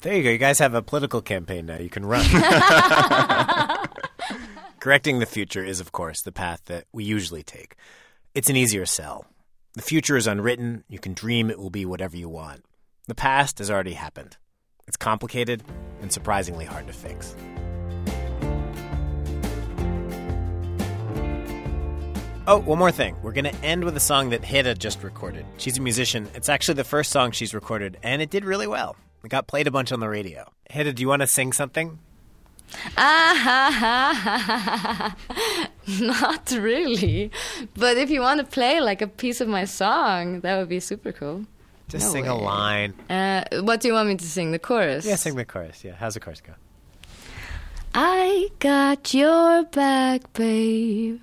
There 0.00 0.16
you 0.16 0.22
go. 0.22 0.30
You 0.30 0.38
guys 0.38 0.58
have 0.58 0.72
a 0.74 0.80
political 0.82 1.20
campaign 1.20 1.66
now. 1.66 1.76
You 1.76 1.90
can 1.90 2.06
run. 2.06 2.24
Correcting 4.80 5.18
the 5.18 5.26
future 5.26 5.62
is, 5.62 5.80
of 5.80 5.92
course, 5.92 6.22
the 6.22 6.32
path 6.32 6.62
that 6.64 6.84
we 6.92 7.04
usually 7.04 7.42
take. 7.42 7.76
It's 8.34 8.48
an 8.48 8.56
easier 8.56 8.86
sell. 8.86 9.26
The 9.74 9.82
future 9.82 10.16
is 10.16 10.26
unwritten. 10.26 10.82
You 10.88 10.98
can 10.98 11.14
dream 11.14 11.48
it 11.48 11.56
will 11.56 11.70
be 11.70 11.84
whatever 11.84 12.16
you 12.16 12.28
want. 12.28 12.64
The 13.06 13.14
past 13.14 13.58
has 13.58 13.70
already 13.70 13.92
happened. 13.92 14.36
It's 14.88 14.96
complicated 14.96 15.62
and 16.02 16.12
surprisingly 16.12 16.64
hard 16.64 16.88
to 16.88 16.92
fix. 16.92 17.36
Oh, 22.48 22.58
one 22.58 22.78
more 22.80 22.90
thing. 22.90 23.16
We're 23.22 23.30
going 23.30 23.44
to 23.44 23.54
end 23.64 23.84
with 23.84 23.96
a 23.96 24.00
song 24.00 24.30
that 24.30 24.42
Heiða 24.42 24.76
just 24.76 25.04
recorded. 25.04 25.46
She's 25.56 25.78
a 25.78 25.82
musician. 25.82 26.28
It's 26.34 26.48
actually 26.48 26.74
the 26.74 26.82
first 26.82 27.12
song 27.12 27.30
she's 27.30 27.54
recorded, 27.54 27.96
and 28.02 28.20
it 28.20 28.30
did 28.30 28.44
really 28.44 28.66
well. 28.66 28.96
It 29.22 29.28
got 29.28 29.46
played 29.46 29.68
a 29.68 29.70
bunch 29.70 29.92
on 29.92 30.00
the 30.00 30.08
radio. 30.08 30.50
Heiða, 30.68 30.96
do 30.96 31.00
you 31.00 31.06
want 31.06 31.20
to 31.20 31.28
sing 31.28 31.52
something? 31.52 32.00
Ah 32.96 33.34
ha 33.36 33.70
ha 33.72 35.16
ha! 35.16 35.16
Not 36.00 36.50
really, 36.52 37.30
but 37.74 37.96
if 37.96 38.10
you 38.10 38.20
want 38.20 38.38
to 38.40 38.46
play 38.46 38.80
like 38.80 39.02
a 39.02 39.06
piece 39.06 39.40
of 39.40 39.48
my 39.48 39.64
song, 39.64 40.40
that 40.40 40.56
would 40.58 40.68
be 40.68 40.80
super 40.80 41.12
cool. 41.12 41.44
Just 41.88 42.06
No 42.06 42.12
sing 42.12 42.28
a 42.28 42.36
line. 42.36 42.94
Uh, 43.10 43.42
what 43.62 43.80
do 43.80 43.88
you 43.88 43.94
want 43.94 44.08
me 44.08 44.16
to 44.16 44.24
sing? 44.24 44.52
The 44.52 44.58
chorus? 44.60 45.04
Yeah, 45.04 45.16
sing 45.16 45.34
the 45.34 45.44
chorus. 45.44 45.82
Yeah, 45.82 45.94
how's 45.98 46.14
the 46.14 46.20
chorus 46.20 46.40
go? 46.40 46.52
I 47.94 48.48
got 48.60 49.12
your 49.12 49.64
back, 49.64 50.32
babe. 50.32 51.20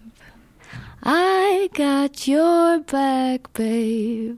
I 1.04 1.70
got 1.74 2.28
your 2.28 2.80
back, 2.80 3.54
babe. 3.54 4.38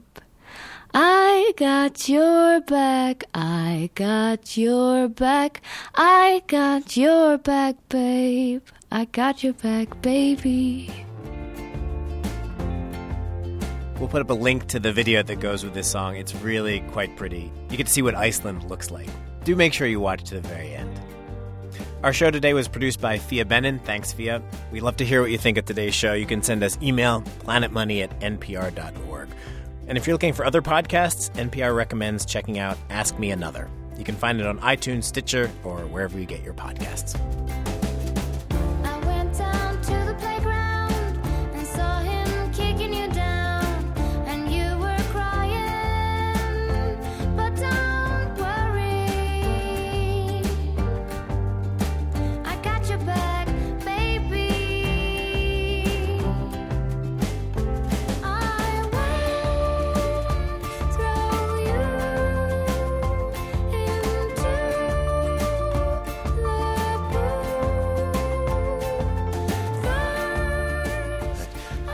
I 0.92 1.52
got 1.56 2.08
your 2.08 2.60
back. 2.62 3.24
I 3.34 3.90
got 3.94 4.56
your 4.56 5.08
back. 5.08 5.62
I 5.94 6.42
got 6.46 6.96
your 6.96 7.38
back, 7.38 7.76
babe. 7.88 8.62
I 8.90 9.04
got 9.04 9.44
your 9.44 9.52
back, 9.52 10.02
baby. 10.02 10.92
We'll 13.98 14.08
put 14.08 14.22
up 14.22 14.30
a 14.30 14.34
link 14.34 14.66
to 14.68 14.80
the 14.80 14.92
video 14.92 15.22
that 15.22 15.40
goes 15.40 15.62
with 15.62 15.74
this 15.74 15.88
song. 15.88 16.16
It's 16.16 16.34
really 16.36 16.80
quite 16.92 17.16
pretty. 17.16 17.52
You 17.68 17.76
to 17.76 17.86
see 17.86 18.02
what 18.02 18.14
Iceland 18.14 18.64
looks 18.64 18.90
like. 18.90 19.08
Do 19.44 19.54
make 19.54 19.74
sure 19.74 19.86
you 19.86 20.00
watch 20.00 20.24
to 20.24 20.40
the 20.40 20.48
very 20.48 20.74
end. 20.74 20.98
Our 22.02 22.14
show 22.14 22.30
today 22.30 22.54
was 22.54 22.66
produced 22.66 23.00
by 23.00 23.18
Phia 23.18 23.44
Bennin. 23.44 23.78
Thanks, 23.84 24.10
Phia. 24.10 24.42
We'd 24.72 24.80
love 24.80 24.96
to 24.96 25.04
hear 25.04 25.20
what 25.20 25.30
you 25.30 25.36
think 25.36 25.58
of 25.58 25.66
today's 25.66 25.94
show. 25.94 26.14
You 26.14 26.24
can 26.24 26.42
send 26.42 26.62
us 26.62 26.78
email 26.80 27.20
planetmoney 27.44 28.02
at 28.02 28.18
npr.org. 28.20 29.28
And 29.90 29.98
if 29.98 30.06
you're 30.06 30.14
looking 30.14 30.34
for 30.34 30.44
other 30.44 30.62
podcasts, 30.62 31.32
NPR 31.32 31.74
recommends 31.74 32.24
checking 32.24 32.60
out 32.60 32.78
Ask 32.90 33.18
Me 33.18 33.32
Another. 33.32 33.68
You 33.98 34.04
can 34.04 34.14
find 34.14 34.38
it 34.40 34.46
on 34.46 34.60
iTunes, 34.60 35.02
Stitcher, 35.02 35.50
or 35.64 35.80
wherever 35.80 36.16
you 36.16 36.26
get 36.26 36.44
your 36.44 36.54
podcasts. 36.54 37.18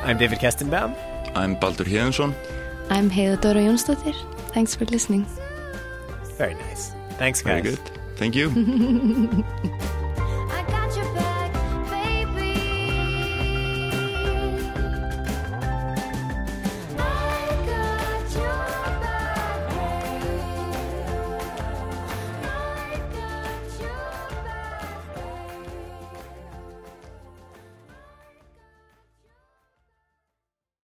I'm 0.07 0.19
David 0.19 0.39
Kestenbaum. 0.39 0.95
I'm 1.35 1.57
Baldur 1.59 1.85
Héðinsson. 1.85 2.33
I'm 2.91 3.11
Heiða 3.11 3.41
Dora 3.41 3.59
Jónsdóttir. 3.59 4.15
Thanks 4.55 4.77
for 4.77 4.85
listening. 4.85 5.27
Very 6.39 6.55
nice. 6.55 6.93
Thanks, 7.19 7.43
guys. 7.43 7.63
Very 7.63 7.75
good. 7.75 7.81
Thank 8.15 8.37
you. 8.37 8.53